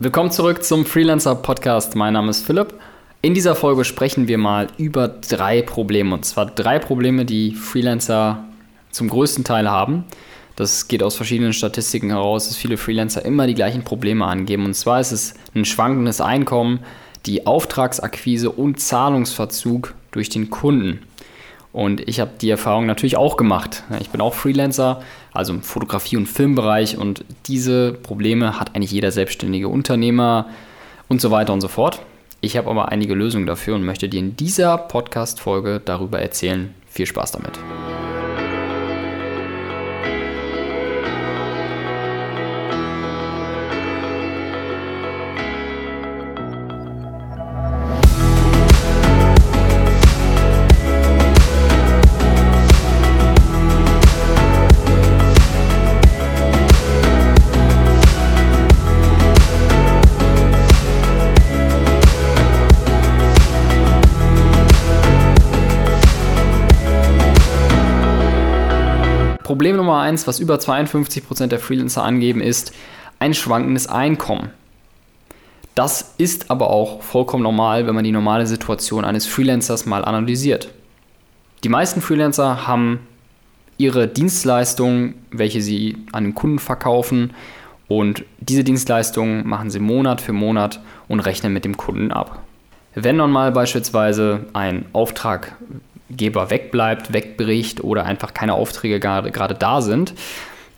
Willkommen 0.00 0.32
zurück 0.32 0.64
zum 0.64 0.86
Freelancer 0.86 1.36
Podcast. 1.36 1.94
Mein 1.94 2.14
Name 2.14 2.30
ist 2.30 2.44
Philipp. 2.44 2.74
In 3.22 3.32
dieser 3.32 3.54
Folge 3.54 3.84
sprechen 3.84 4.26
wir 4.26 4.38
mal 4.38 4.66
über 4.76 5.06
drei 5.06 5.62
Probleme. 5.62 6.14
Und 6.14 6.24
zwar 6.24 6.46
drei 6.46 6.80
Probleme, 6.80 7.24
die 7.24 7.54
Freelancer 7.54 8.42
zum 8.90 9.08
größten 9.08 9.44
Teil 9.44 9.70
haben. 9.70 10.02
Das 10.56 10.88
geht 10.88 11.04
aus 11.04 11.14
verschiedenen 11.14 11.52
Statistiken 11.52 12.10
heraus, 12.10 12.48
dass 12.48 12.56
viele 12.56 12.76
Freelancer 12.76 13.24
immer 13.24 13.46
die 13.46 13.54
gleichen 13.54 13.84
Probleme 13.84 14.26
angeben. 14.26 14.64
Und 14.64 14.74
zwar 14.74 14.98
ist 14.98 15.12
es 15.12 15.34
ein 15.54 15.64
schwankendes 15.64 16.20
Einkommen, 16.20 16.80
die 17.24 17.46
Auftragsakquise 17.46 18.50
und 18.50 18.80
Zahlungsverzug 18.80 19.94
durch 20.10 20.28
den 20.28 20.50
Kunden. 20.50 21.02
Und 21.74 22.08
ich 22.08 22.20
habe 22.20 22.30
die 22.40 22.48
Erfahrung 22.50 22.86
natürlich 22.86 23.16
auch 23.16 23.36
gemacht. 23.36 23.82
Ich 24.00 24.10
bin 24.10 24.20
auch 24.20 24.34
Freelancer, 24.34 25.02
also 25.32 25.52
im 25.52 25.60
Fotografie- 25.60 26.16
und 26.16 26.26
Filmbereich. 26.26 26.96
Und 26.96 27.24
diese 27.46 27.92
Probleme 27.94 28.60
hat 28.60 28.76
eigentlich 28.76 28.92
jeder 28.92 29.10
selbstständige 29.10 29.66
Unternehmer 29.66 30.46
und 31.08 31.20
so 31.20 31.32
weiter 31.32 31.52
und 31.52 31.60
so 31.60 31.66
fort. 31.66 32.00
Ich 32.40 32.56
habe 32.56 32.70
aber 32.70 32.90
einige 32.90 33.14
Lösungen 33.14 33.46
dafür 33.46 33.74
und 33.74 33.84
möchte 33.84 34.08
dir 34.08 34.20
in 34.20 34.36
dieser 34.36 34.78
Podcast-Folge 34.78 35.82
darüber 35.84 36.20
erzählen. 36.20 36.72
Viel 36.86 37.06
Spaß 37.06 37.32
damit. 37.32 37.58
Eins, 70.04 70.26
was 70.26 70.38
über 70.38 70.56
52% 70.56 71.46
der 71.48 71.58
Freelancer 71.58 72.04
angeben, 72.04 72.40
ist 72.40 72.72
ein 73.18 73.34
schwankendes 73.34 73.88
Einkommen. 73.88 74.50
Das 75.74 76.14
ist 76.18 76.50
aber 76.50 76.70
auch 76.70 77.02
vollkommen 77.02 77.42
normal, 77.42 77.86
wenn 77.86 77.94
man 77.94 78.04
die 78.04 78.12
normale 78.12 78.46
Situation 78.46 79.04
eines 79.04 79.26
Freelancers 79.26 79.86
mal 79.86 80.04
analysiert. 80.04 80.68
Die 81.64 81.68
meisten 81.68 82.00
Freelancer 82.00 82.66
haben 82.66 83.00
ihre 83.76 84.06
Dienstleistungen, 84.06 85.14
welche 85.32 85.62
sie 85.62 85.96
an 86.12 86.24
den 86.24 86.34
Kunden 86.34 86.60
verkaufen, 86.60 87.32
und 87.86 88.24
diese 88.40 88.64
Dienstleistungen 88.64 89.46
machen 89.46 89.70
sie 89.70 89.78
Monat 89.78 90.20
für 90.20 90.32
Monat 90.32 90.80
und 91.06 91.20
rechnen 91.20 91.52
mit 91.52 91.64
dem 91.64 91.76
Kunden 91.76 92.12
ab. 92.12 92.38
Wenn 92.94 93.16
nun 93.16 93.30
mal 93.30 93.52
beispielsweise 93.52 94.46
ein 94.52 94.86
Auftrag 94.92 95.56
Geber 96.10 96.50
wegbleibt, 96.50 97.12
wegbricht 97.12 97.82
oder 97.82 98.04
einfach 98.04 98.34
keine 98.34 98.54
Aufträge 98.54 99.00
gerade, 99.00 99.30
gerade 99.30 99.54
da 99.54 99.80
sind, 99.80 100.14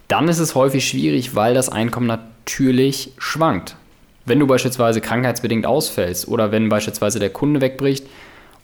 dann 0.09 0.29
ist 0.29 0.39
es 0.39 0.55
häufig 0.55 0.89
schwierig, 0.89 1.35
weil 1.35 1.55
das 1.55 1.69
Einkommen 1.69 2.07
natürlich 2.07 3.13
schwankt. 3.19 3.77
Wenn 4.25 4.39
du 4.39 4.47
beispielsweise 4.47 5.01
krankheitsbedingt 5.01 5.67
ausfällst 5.67 6.29
oder 6.29 6.53
wenn 6.53 6.69
beispielsweise 6.69 7.19
der 7.19 7.31
Kunde 7.31 7.61
wegbricht 7.61 8.07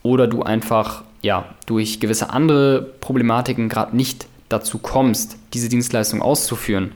oder 0.03 0.27
du 0.27 0.43
einfach 0.43 1.03
ja, 1.23 1.47
durch 1.67 2.01
gewisse 2.01 2.31
andere 2.31 2.83
Problematiken 3.01 3.69
gerade 3.69 3.97
nicht 3.97 4.27
dazu 4.49 4.79
kommst, 4.79 5.37
diese 5.55 5.69
Dienstleistung 5.69 6.21
auszuführen, 6.21 6.93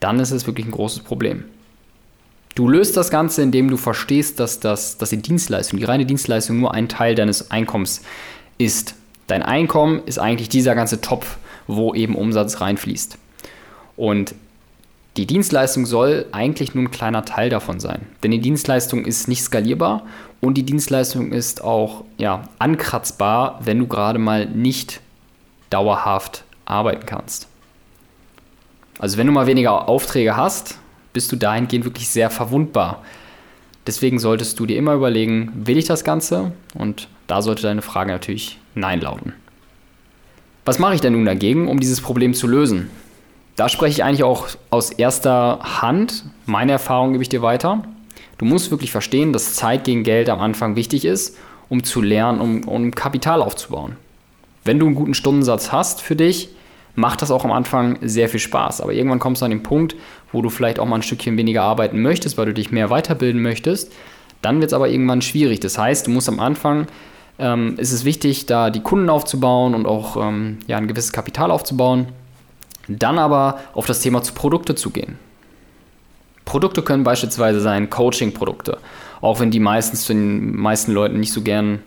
dann 0.00 0.20
ist 0.20 0.30
es 0.30 0.46
wirklich 0.46 0.66
ein 0.66 0.72
großes 0.72 1.00
Problem. 1.00 1.44
Du 2.54 2.68
löst 2.68 2.96
das 2.96 3.10
Ganze, 3.10 3.42
indem 3.42 3.68
du 3.68 3.76
verstehst, 3.76 4.40
dass, 4.40 4.60
das, 4.60 4.96
dass 4.96 5.10
die 5.10 5.20
Dienstleistung, 5.20 5.78
die 5.78 5.84
reine 5.84 6.06
Dienstleistung 6.06 6.58
nur 6.58 6.72
ein 6.72 6.88
Teil 6.88 7.14
deines 7.14 7.50
Einkommens 7.50 8.02
ist. 8.58 8.94
Dein 9.26 9.42
Einkommen 9.42 10.02
ist 10.06 10.18
eigentlich 10.18 10.48
dieser 10.48 10.74
ganze 10.74 11.00
Topf, 11.00 11.36
wo 11.66 11.94
eben 11.94 12.14
Umsatz 12.14 12.60
reinfließt. 12.60 13.18
Und 13.96 14.34
die 15.16 15.26
Dienstleistung 15.26 15.86
soll 15.86 16.26
eigentlich 16.32 16.74
nur 16.74 16.84
ein 16.84 16.90
kleiner 16.90 17.24
Teil 17.24 17.48
davon 17.48 17.80
sein. 17.80 18.02
Denn 18.22 18.30
die 18.30 18.40
Dienstleistung 18.40 19.04
ist 19.04 19.28
nicht 19.28 19.42
skalierbar 19.42 20.02
und 20.40 20.54
die 20.54 20.62
Dienstleistung 20.62 21.32
ist 21.32 21.64
auch 21.64 22.04
ja, 22.18 22.48
ankratzbar, 22.58 23.60
wenn 23.64 23.78
du 23.78 23.86
gerade 23.86 24.18
mal 24.18 24.46
nicht 24.46 25.00
dauerhaft 25.70 26.44
arbeiten 26.66 27.06
kannst. 27.06 27.48
Also 28.98 29.18
wenn 29.18 29.26
du 29.26 29.32
mal 29.32 29.46
weniger 29.46 29.88
Aufträge 29.88 30.36
hast, 30.36 30.78
bist 31.12 31.32
du 31.32 31.36
dahingehend 31.36 31.84
wirklich 31.84 32.08
sehr 32.08 32.30
verwundbar. 32.30 33.02
Deswegen 33.86 34.18
solltest 34.18 34.58
du 34.58 34.66
dir 34.66 34.76
immer 34.76 34.94
überlegen, 34.94 35.52
will 35.54 35.78
ich 35.78 35.84
das 35.84 36.02
Ganze? 36.02 36.52
Und 36.74 37.08
da 37.26 37.42
sollte 37.42 37.62
deine 37.62 37.82
Frage 37.82 38.12
natürlich 38.12 38.58
Nein 38.74 39.00
lauten. 39.00 39.32
Was 40.64 40.78
mache 40.78 40.94
ich 40.94 41.00
denn 41.00 41.12
nun 41.12 41.24
dagegen, 41.24 41.68
um 41.68 41.78
dieses 41.78 42.00
Problem 42.00 42.34
zu 42.34 42.48
lösen? 42.48 42.90
Da 43.54 43.68
spreche 43.68 43.92
ich 43.92 44.04
eigentlich 44.04 44.24
auch 44.24 44.48
aus 44.70 44.90
erster 44.90 45.60
Hand. 45.80 46.24
Meine 46.44 46.72
Erfahrung 46.72 47.12
gebe 47.12 47.22
ich 47.22 47.28
dir 47.28 47.42
weiter. 47.42 47.84
Du 48.38 48.44
musst 48.44 48.70
wirklich 48.70 48.90
verstehen, 48.90 49.32
dass 49.32 49.54
Zeit 49.54 49.84
gegen 49.84 50.02
Geld 50.02 50.28
am 50.28 50.40
Anfang 50.40 50.76
wichtig 50.76 51.04
ist, 51.04 51.38
um 51.68 51.84
zu 51.84 52.02
lernen, 52.02 52.40
um, 52.40 52.68
um 52.68 52.90
Kapital 52.90 53.40
aufzubauen. 53.40 53.96
Wenn 54.64 54.78
du 54.78 54.86
einen 54.86 54.94
guten 54.94 55.14
Stundensatz 55.14 55.72
hast 55.72 56.02
für 56.02 56.16
dich, 56.16 56.50
macht 56.96 57.22
das 57.22 57.30
auch 57.30 57.44
am 57.44 57.52
Anfang 57.52 57.98
sehr 58.02 58.28
viel 58.28 58.40
Spaß. 58.40 58.80
Aber 58.80 58.92
irgendwann 58.92 59.18
kommst 59.18 59.42
du 59.42 59.44
an 59.44 59.52
den 59.52 59.62
Punkt, 59.62 59.94
wo 60.32 60.42
du 60.42 60.50
vielleicht 60.50 60.80
auch 60.80 60.86
mal 60.86 60.96
ein 60.96 61.02
Stückchen 61.02 61.36
weniger 61.36 61.62
arbeiten 61.62 62.02
möchtest, 62.02 62.36
weil 62.36 62.46
du 62.46 62.54
dich 62.54 62.72
mehr 62.72 62.90
weiterbilden 62.90 63.40
möchtest. 63.40 63.92
Dann 64.42 64.60
wird 64.60 64.70
es 64.70 64.74
aber 64.74 64.88
irgendwann 64.88 65.22
schwierig. 65.22 65.60
Das 65.60 65.78
heißt, 65.78 66.06
du 66.06 66.10
musst 66.10 66.28
am 66.28 66.40
Anfang 66.40 66.86
ähm, 67.38 67.74
ist 67.78 67.92
es 67.92 68.04
wichtig, 68.04 68.46
da 68.46 68.70
die 68.70 68.80
Kunden 68.80 69.10
aufzubauen 69.10 69.74
und 69.74 69.86
auch 69.86 70.16
ähm, 70.16 70.58
ja, 70.66 70.78
ein 70.78 70.88
gewisses 70.88 71.12
Kapital 71.12 71.50
aufzubauen. 71.50 72.08
Dann 72.88 73.18
aber 73.18 73.60
auf 73.74 73.86
das 73.86 74.00
Thema 74.00 74.22
zu 74.22 74.32
Produkte 74.32 74.74
zu 74.74 74.90
gehen. 74.90 75.18
Produkte 76.44 76.82
können 76.82 77.02
beispielsweise 77.02 77.60
sein 77.60 77.90
Coaching-Produkte. 77.90 78.78
Auch 79.20 79.40
wenn 79.40 79.50
die 79.50 79.60
meistens 79.60 80.04
zu 80.04 80.14
den 80.14 80.56
meisten 80.56 80.92
Leuten 80.92 81.18
nicht 81.18 81.32
so 81.32 81.42
gern 81.42 81.80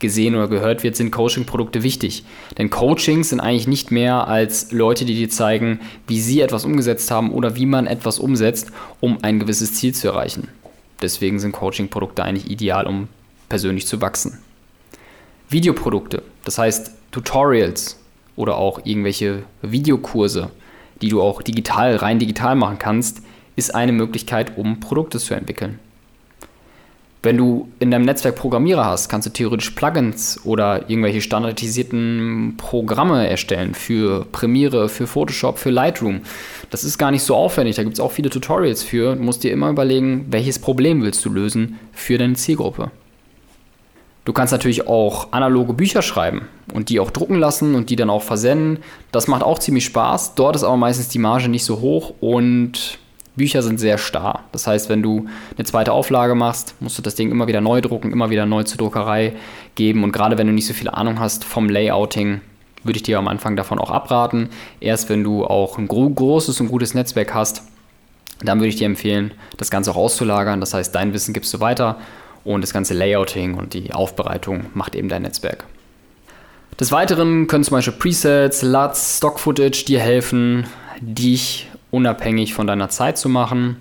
gesehen 0.00 0.34
oder 0.34 0.48
gehört 0.48 0.82
wird, 0.82 0.96
sind 0.96 1.12
Coaching-Produkte 1.12 1.82
wichtig. 1.82 2.24
Denn 2.58 2.70
Coachings 2.70 3.28
sind 3.28 3.40
eigentlich 3.40 3.68
nicht 3.68 3.90
mehr 3.90 4.26
als 4.26 4.72
Leute, 4.72 5.04
die 5.04 5.14
dir 5.14 5.30
zeigen, 5.30 5.80
wie 6.06 6.20
sie 6.20 6.40
etwas 6.40 6.64
umgesetzt 6.64 7.10
haben 7.10 7.30
oder 7.30 7.54
wie 7.56 7.66
man 7.66 7.86
etwas 7.86 8.18
umsetzt, 8.18 8.72
um 8.98 9.18
ein 9.22 9.38
gewisses 9.38 9.74
Ziel 9.74 9.94
zu 9.94 10.08
erreichen. 10.08 10.48
Deswegen 11.00 11.38
sind 11.38 11.52
Coaching-Produkte 11.52 12.24
eigentlich 12.24 12.50
ideal, 12.50 12.86
um 12.86 13.08
persönlich 13.48 13.86
zu 13.86 14.00
wachsen. 14.00 14.38
Videoprodukte, 15.48 16.22
das 16.44 16.58
heißt 16.58 16.92
Tutorials 17.10 17.98
oder 18.36 18.56
auch 18.56 18.80
irgendwelche 18.84 19.42
Videokurse, 19.62 20.50
die 21.02 21.08
du 21.08 21.20
auch 21.22 21.42
digital, 21.42 21.96
rein 21.96 22.18
digital 22.18 22.54
machen 22.54 22.78
kannst, 22.78 23.22
ist 23.56 23.74
eine 23.74 23.92
Möglichkeit, 23.92 24.56
um 24.56 24.80
Produkte 24.80 25.18
zu 25.18 25.34
entwickeln. 25.34 25.78
Wenn 27.22 27.36
du 27.36 27.68
in 27.80 27.90
deinem 27.90 28.06
Netzwerk 28.06 28.36
Programmierer 28.36 28.86
hast, 28.86 29.10
kannst 29.10 29.26
du 29.26 29.32
theoretisch 29.32 29.70
Plugins 29.70 30.40
oder 30.44 30.88
irgendwelche 30.88 31.20
standardisierten 31.20 32.54
Programme 32.56 33.28
erstellen 33.28 33.74
für 33.74 34.24
Premiere, 34.32 34.88
für 34.88 35.06
Photoshop, 35.06 35.58
für 35.58 35.68
Lightroom. 35.68 36.22
Das 36.70 36.82
ist 36.82 36.96
gar 36.96 37.10
nicht 37.10 37.22
so 37.22 37.34
aufwendig, 37.36 37.76
da 37.76 37.82
gibt 37.82 37.94
es 37.94 38.00
auch 38.00 38.12
viele 38.12 38.30
Tutorials 38.30 38.82
für. 38.82 39.16
Du 39.16 39.22
musst 39.22 39.44
dir 39.44 39.52
immer 39.52 39.68
überlegen, 39.68 40.28
welches 40.30 40.58
Problem 40.58 41.02
willst 41.02 41.22
du 41.26 41.28
lösen 41.28 41.78
für 41.92 42.16
deine 42.16 42.34
Zielgruppe. 42.34 42.90
Du 44.24 44.32
kannst 44.32 44.52
natürlich 44.52 44.86
auch 44.88 45.32
analoge 45.32 45.74
Bücher 45.74 46.00
schreiben 46.00 46.48
und 46.72 46.88
die 46.88 47.00
auch 47.00 47.10
drucken 47.10 47.38
lassen 47.38 47.74
und 47.74 47.90
die 47.90 47.96
dann 47.96 48.08
auch 48.08 48.22
versenden. 48.22 48.82
Das 49.12 49.28
macht 49.28 49.42
auch 49.42 49.58
ziemlich 49.58 49.84
Spaß. 49.84 50.36
Dort 50.36 50.56
ist 50.56 50.62
aber 50.62 50.76
meistens 50.78 51.08
die 51.08 51.18
Marge 51.18 51.48
nicht 51.48 51.64
so 51.64 51.80
hoch 51.80 52.14
und 52.20 52.98
Bücher 53.40 53.62
sind 53.62 53.80
sehr 53.80 53.96
starr. 53.96 54.44
Das 54.52 54.66
heißt, 54.66 54.90
wenn 54.90 55.02
du 55.02 55.24
eine 55.56 55.64
zweite 55.64 55.92
Auflage 55.92 56.34
machst, 56.34 56.74
musst 56.78 56.98
du 56.98 57.02
das 57.02 57.14
Ding 57.14 57.30
immer 57.30 57.46
wieder 57.46 57.62
neu 57.62 57.80
drucken, 57.80 58.12
immer 58.12 58.28
wieder 58.28 58.44
neu 58.44 58.64
zur 58.64 58.76
Druckerei 58.76 59.32
geben. 59.76 60.04
Und 60.04 60.12
gerade 60.12 60.36
wenn 60.36 60.46
du 60.46 60.52
nicht 60.52 60.66
so 60.66 60.74
viel 60.74 60.90
Ahnung 60.90 61.18
hast 61.18 61.44
vom 61.44 61.70
Layouting, 61.70 62.42
würde 62.84 62.98
ich 62.98 63.02
dir 63.02 63.18
am 63.18 63.28
Anfang 63.28 63.56
davon 63.56 63.78
auch 63.78 63.90
abraten. 63.90 64.50
Erst 64.78 65.08
wenn 65.08 65.24
du 65.24 65.46
auch 65.46 65.78
ein 65.78 65.88
großes 65.88 66.60
und 66.60 66.68
gutes 66.68 66.92
Netzwerk 66.92 67.32
hast, 67.32 67.62
dann 68.42 68.58
würde 68.58 68.68
ich 68.68 68.76
dir 68.76 68.84
empfehlen, 68.84 69.32
das 69.56 69.70
Ganze 69.70 69.92
auch 69.92 69.96
auszulagern. 69.96 70.60
Das 70.60 70.74
heißt, 70.74 70.94
dein 70.94 71.14
Wissen 71.14 71.32
gibst 71.32 71.54
du 71.54 71.60
weiter 71.60 71.96
und 72.44 72.60
das 72.60 72.74
ganze 72.74 72.92
Layouting 72.92 73.54
und 73.54 73.72
die 73.72 73.94
Aufbereitung 73.94 74.66
macht 74.74 74.94
eben 74.94 75.08
dein 75.08 75.22
Netzwerk. 75.22 75.64
Des 76.78 76.92
Weiteren 76.92 77.46
können 77.46 77.64
zum 77.64 77.78
Beispiel 77.78 77.94
Presets, 77.94 78.60
LUTs, 78.60 79.16
Stock-Footage 79.16 79.86
dir 79.86 80.00
helfen, 80.00 80.66
dich 81.00 81.69
unabhängig 81.90 82.54
von 82.54 82.66
deiner 82.66 82.88
Zeit 82.88 83.18
zu 83.18 83.28
machen. 83.28 83.76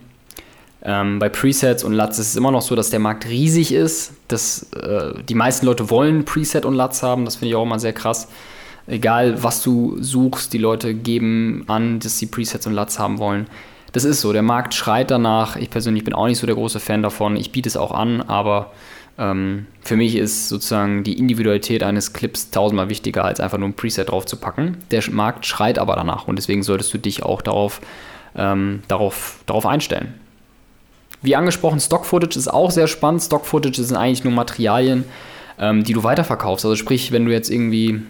Ähm, 0.81 1.19
bei 1.19 1.27
Presets 1.29 1.83
und 1.83 1.94
LUTs 1.94 2.19
ist 2.19 2.29
es 2.29 2.35
immer 2.35 2.51
noch 2.51 2.61
so, 2.61 2.75
dass 2.75 2.89
der 2.89 3.00
Markt 3.00 3.27
riesig 3.27 3.73
ist. 3.73 4.13
Dass, 4.27 4.71
äh, 4.73 5.13
die 5.27 5.35
meisten 5.35 5.65
Leute 5.65 5.89
wollen 5.89 6.25
Preset 6.25 6.65
und 6.65 6.75
LUTs 6.75 7.03
haben, 7.03 7.25
das 7.25 7.35
finde 7.35 7.50
ich 7.50 7.56
auch 7.56 7.63
immer 7.63 7.79
sehr 7.79 7.94
krass. 7.94 8.29
Egal, 8.88 9.44
was 9.44 9.61
du 9.61 9.97
suchst, 10.01 10.53
die 10.53 10.57
Leute 10.57 10.94
geben 10.94 11.63
an, 11.67 12.00
dass 12.00 12.17
sie 12.17 12.27
Presets 12.27 12.65
und 12.65 12.73
LUTs 12.73 12.97
haben 12.97 13.19
wollen. 13.19 13.47
Das 13.91 14.03
ist 14.03 14.21
so, 14.21 14.33
der 14.33 14.41
Markt 14.41 14.73
schreit 14.73 15.11
danach. 15.11 15.56
Ich 15.56 15.69
persönlich 15.69 16.03
bin 16.03 16.13
auch 16.13 16.27
nicht 16.27 16.39
so 16.39 16.47
der 16.47 16.56
große 16.56 16.79
Fan 16.79 17.03
davon. 17.03 17.35
Ich 17.35 17.51
biete 17.51 17.67
es 17.67 17.77
auch 17.77 17.91
an, 17.91 18.21
aber 18.21 18.71
ähm, 19.19 19.68
für 19.81 19.98
mich 19.98 20.16
ist 20.16 20.48
sozusagen 20.48 21.04
die 21.04 21.19
Individualität 21.19 21.83
eines 21.83 22.13
Clips 22.13 22.51
tausendmal 22.51 22.88
wichtiger, 22.88 23.25
als 23.25 23.42
einfach 23.42 23.57
nur 23.57 23.68
ein 23.68 23.74
Preset 23.74 24.10
drauf 24.10 24.25
zu 24.25 24.38
packen. 24.38 24.77
Der 24.92 25.04
Markt 25.12 25.45
schreit 25.45 25.77
aber 25.77 25.95
danach 25.95 26.27
und 26.27 26.38
deswegen 26.38 26.63
solltest 26.63 26.94
du 26.94 26.98
dich 26.98 27.21
auch 27.21 27.42
darauf, 27.42 27.81
ähm, 28.36 28.81
darauf, 28.88 29.39
darauf 29.45 29.66
einstellen. 29.66 30.13
Wie 31.21 31.36
angesprochen, 31.36 31.81
Stock-Footage 31.81 32.38
ist 32.38 32.48
auch 32.48 32.71
sehr 32.71 32.88
spannend. 32.88 33.21
Stock-Footage 33.21 33.83
sind 33.83 33.98
eigentlich 33.98 34.24
nur 34.24 34.31
Materialien, 34.31 35.04
ähm, 35.60 35.83
die 35.83 35.92
du 35.92 36.04
weiterverkaufst. 36.06 36.63
Also 36.63 36.77
sprich, 36.77 37.12
wenn 37.12 37.25
du 37.25 37.33
jetzt 37.33 37.50
irgendwie 37.50 38.01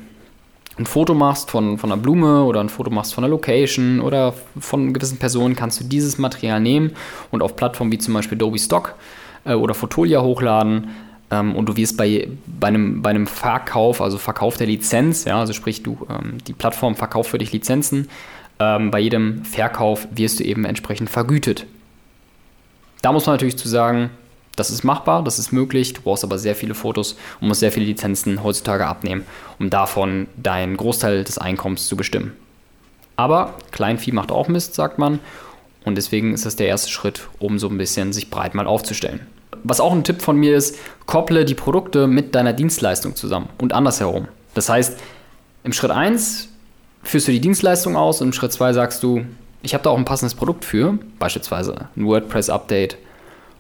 ein 0.77 0.85
Foto 0.85 1.15
machst 1.15 1.49
von, 1.49 1.79
von 1.79 1.91
einer 1.91 1.99
Blume 1.99 2.43
oder 2.43 2.59
ein 2.59 2.69
Foto 2.69 2.91
machst 2.91 3.15
von 3.15 3.23
einer 3.23 3.31
Location 3.31 3.99
oder 3.99 4.35
von 4.59 4.93
gewissen 4.93 5.17
Personen, 5.17 5.55
kannst 5.55 5.79
du 5.79 5.85
dieses 5.85 6.19
Material 6.19 6.59
nehmen 6.59 6.91
und 7.31 7.41
auf 7.41 7.55
Plattformen 7.55 7.91
wie 7.91 7.97
zum 7.97 8.13
Beispiel 8.13 8.37
Adobe 8.37 8.59
Stock 8.59 8.93
äh, 9.49 9.53
oder 9.53 9.73
Fotolia 9.73 10.21
hochladen 10.21 10.89
ähm, 11.31 11.55
und 11.55 11.67
du 11.67 11.75
wirst 11.75 11.97
bei, 11.97 12.29
bei, 12.47 12.67
einem, 12.67 13.01
bei 13.01 13.09
einem 13.09 13.27
Verkauf, 13.27 14.01
also 14.01 14.17
Verkauf 14.17 14.57
der 14.57 14.67
Lizenz, 14.67 15.25
ja, 15.25 15.39
also 15.39 15.53
sprich, 15.53 15.83
du, 15.83 16.07
ähm, 16.09 16.37
die 16.47 16.53
Plattform 16.53 16.95
verkauft 16.95 17.31
für 17.31 17.37
dich 17.37 17.51
Lizenzen, 17.51 18.09
ähm, 18.59 18.91
bei 18.91 18.99
jedem 18.99 19.45
Verkauf 19.45 20.07
wirst 20.11 20.39
du 20.39 20.43
eben 20.43 20.65
entsprechend 20.65 21.09
vergütet. 21.09 21.65
Da 23.01 23.11
muss 23.11 23.25
man 23.25 23.35
natürlich 23.35 23.57
zu 23.57 23.69
sagen, 23.69 24.09
das 24.55 24.69
ist 24.69 24.83
machbar, 24.83 25.23
das 25.23 25.39
ist 25.39 25.53
möglich, 25.53 25.93
du 25.93 26.01
brauchst 26.01 26.25
aber 26.25 26.37
sehr 26.37 26.55
viele 26.55 26.75
Fotos 26.75 27.15
und 27.39 27.47
musst 27.47 27.61
sehr 27.61 27.71
viele 27.71 27.85
Lizenzen 27.85 28.43
heutzutage 28.43 28.85
abnehmen, 28.85 29.23
um 29.57 29.69
davon 29.69 30.27
deinen 30.35 30.75
Großteil 30.75 31.23
des 31.23 31.37
Einkommens 31.37 31.87
zu 31.87 31.95
bestimmen. 31.95 32.33
Aber 33.15 33.55
Kleinvieh 33.71 34.11
macht 34.11 34.31
auch 34.31 34.47
Mist, 34.47 34.75
sagt 34.75 34.97
man. 34.97 35.19
Und 35.85 35.95
deswegen 35.95 36.33
ist 36.33 36.45
das 36.45 36.57
der 36.57 36.67
erste 36.67 36.89
Schritt, 36.89 37.27
um 37.39 37.57
so 37.57 37.69
ein 37.69 37.77
bisschen 37.77 38.11
sich 38.11 38.29
breit 38.29 38.53
mal 38.53 38.67
aufzustellen. 38.67 39.21
Was 39.63 39.79
auch 39.79 39.91
ein 39.91 40.03
Tipp 40.03 40.21
von 40.21 40.37
mir 40.37 40.55
ist, 40.55 40.77
kopple 41.05 41.45
die 41.45 41.55
Produkte 41.55 42.07
mit 42.07 42.35
deiner 42.35 42.53
Dienstleistung 42.53 43.15
zusammen 43.15 43.49
und 43.57 43.73
andersherum. 43.73 44.27
Das 44.53 44.69
heißt, 44.69 44.99
im 45.63 45.73
Schritt 45.73 45.91
1 45.91 46.49
führst 47.03 47.27
du 47.27 47.31
die 47.31 47.41
Dienstleistung 47.41 47.95
aus 47.95 48.21
und 48.21 48.27
im 48.27 48.33
Schritt 48.33 48.53
2 48.53 48.73
sagst 48.73 49.03
du, 49.03 49.25
ich 49.61 49.73
habe 49.73 49.83
da 49.83 49.89
auch 49.89 49.97
ein 49.97 50.05
passendes 50.05 50.35
Produkt 50.35 50.65
für, 50.65 50.97
beispielsweise 51.19 51.89
ein 51.95 52.05
WordPress-Update 52.05 52.97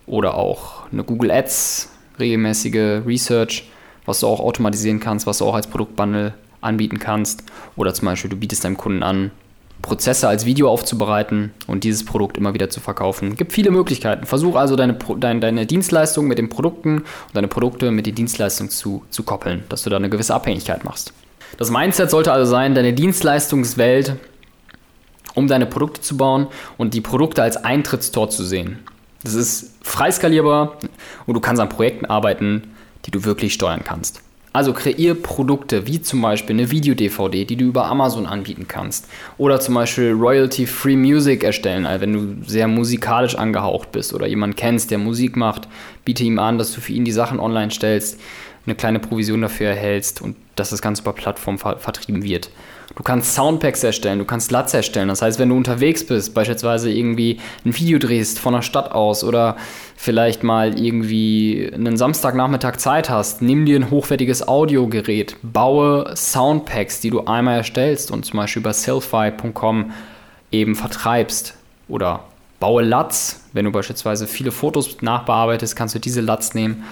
oder 0.07 0.35
auch 0.35 0.91
eine 0.91 1.03
Google 1.03 1.31
Ads, 1.31 1.89
regelmäßige 2.19 3.05
Research, 3.05 3.69
was 4.05 4.21
du 4.21 4.27
auch 4.27 4.39
automatisieren 4.39 4.99
kannst, 4.99 5.27
was 5.27 5.39
du 5.39 5.45
auch 5.45 5.55
als 5.55 5.67
Produktbundle 5.67 6.33
anbieten 6.61 6.99
kannst. 6.99 7.43
Oder 7.75 7.93
zum 7.93 8.07
Beispiel, 8.07 8.29
du 8.29 8.37
bietest 8.37 8.63
deinem 8.63 8.77
Kunden 8.77 9.03
an, 9.03 9.31
Prozesse 9.81 10.27
als 10.27 10.45
Video 10.45 10.69
aufzubereiten 10.69 11.51
und 11.67 11.83
dieses 11.83 12.05
Produkt 12.05 12.37
immer 12.37 12.53
wieder 12.53 12.69
zu 12.69 12.79
verkaufen. 12.79 13.31
Es 13.31 13.37
gibt 13.37 13.53
viele 13.53 13.71
Möglichkeiten. 13.71 14.25
Versuch 14.25 14.55
also 14.55 14.75
deine, 14.75 14.97
deine, 15.17 15.39
deine 15.39 15.65
Dienstleistung 15.65 16.27
mit 16.27 16.37
den 16.37 16.49
Produkten 16.49 16.99
und 16.99 17.05
deine 17.33 17.47
Produkte 17.47 17.91
mit 17.91 18.05
den 18.05 18.15
Dienstleistungen 18.15 18.69
zu, 18.69 19.03
zu 19.09 19.23
koppeln, 19.23 19.63
dass 19.69 19.83
du 19.83 19.89
da 19.89 19.95
eine 19.95 20.09
gewisse 20.09 20.35
Abhängigkeit 20.35 20.83
machst. 20.83 21.13
Das 21.57 21.71
Mindset 21.71 22.09
sollte 22.09 22.31
also 22.31 22.49
sein, 22.49 22.75
deine 22.75 22.93
Dienstleistungswelt, 22.93 24.15
um 25.33 25.47
deine 25.47 25.65
Produkte 25.65 26.01
zu 26.01 26.17
bauen 26.17 26.47
und 26.77 26.93
die 26.93 27.01
Produkte 27.01 27.41
als 27.41 27.57
Eintrittstor 27.57 28.29
zu 28.29 28.43
sehen. 28.43 28.79
Das 29.23 29.33
ist 29.33 29.75
frei 29.81 30.11
skalierbar 30.11 30.77
und 31.25 31.33
du 31.33 31.39
kannst 31.39 31.61
an 31.61 31.69
Projekten 31.69 32.05
arbeiten, 32.05 32.75
die 33.05 33.11
du 33.11 33.23
wirklich 33.23 33.53
steuern 33.53 33.83
kannst. 33.83 34.21
Also 34.51 34.73
kreier 34.73 35.13
Produkte 35.13 35.85
wie 35.85 36.01
zum 36.01 36.21
Beispiel 36.21 36.55
eine 36.55 36.71
Video-DVD, 36.71 37.45
die 37.45 37.55
du 37.55 37.65
über 37.65 37.85
Amazon 37.85 38.25
anbieten 38.25 38.67
kannst. 38.67 39.07
Oder 39.37 39.59
zum 39.59 39.75
Beispiel 39.75 40.11
Royalty-Free 40.11 40.95
Music 40.95 41.43
erstellen, 41.43 41.85
also 41.85 42.01
wenn 42.01 42.13
du 42.13 42.49
sehr 42.49 42.67
musikalisch 42.67 43.35
angehaucht 43.35 43.91
bist 43.91 44.13
oder 44.13 44.25
jemanden 44.25 44.55
kennst, 44.55 44.89
der 44.89 44.97
Musik 44.97 45.35
macht, 45.35 45.67
biete 46.03 46.23
ihm 46.23 46.39
an, 46.39 46.57
dass 46.57 46.73
du 46.73 46.81
für 46.81 46.93
ihn 46.93 47.05
die 47.05 47.11
Sachen 47.11 47.39
online 47.39 47.69
stellst, 47.69 48.19
eine 48.65 48.75
kleine 48.75 48.99
Provision 48.99 49.41
dafür 49.41 49.69
erhältst 49.69 50.21
und 50.21 50.35
dass 50.55 50.69
das 50.69 50.81
Ganze 50.81 51.01
über 51.01 51.13
Plattformen 51.13 51.57
ver 51.57 51.77
vertrieben 51.77 52.23
wird. 52.23 52.49
Du 52.95 53.03
kannst 53.03 53.35
Soundpacks 53.35 53.83
erstellen, 53.83 54.19
du 54.19 54.25
kannst 54.25 54.51
LUTs 54.51 54.73
erstellen. 54.73 55.09
Das 55.09 55.21
heißt, 55.21 55.39
wenn 55.39 55.49
du 55.49 55.55
unterwegs 55.55 56.05
bist, 56.05 56.33
beispielsweise 56.33 56.91
irgendwie 56.91 57.39
ein 57.63 57.75
Video 57.77 57.99
drehst 57.99 58.39
von 58.39 58.53
der 58.53 58.61
Stadt 58.61 58.91
aus 58.91 59.23
oder 59.23 59.57
vielleicht 59.95 60.43
mal 60.43 60.77
irgendwie 60.77 61.71
einen 61.73 61.97
Samstagnachmittag 61.97 62.77
Zeit 62.77 63.09
hast, 63.09 63.41
nimm 63.41 63.65
dir 63.65 63.79
ein 63.79 63.91
hochwertiges 63.91 64.47
Audiogerät, 64.47 65.37
baue 65.43 66.13
Soundpacks, 66.15 66.99
die 66.99 67.11
du 67.11 67.25
einmal 67.25 67.57
erstellst 67.57 68.11
und 68.11 68.25
zum 68.25 68.37
Beispiel 68.37 68.61
über 68.61 68.73
selfie.com 68.73 69.91
eben 70.51 70.75
vertreibst 70.75 71.55
oder 71.87 72.23
baue 72.59 72.83
LUTs. 72.83 73.45
Wenn 73.53 73.65
du 73.65 73.71
beispielsweise 73.71 74.25
viele 74.25 74.51
Fotos 74.51 75.01
nachbearbeitest, 75.01 75.75
kannst 75.75 75.95
du 75.95 75.99
diese 75.99 76.21
LUTs 76.21 76.55
nehmen, 76.55 76.83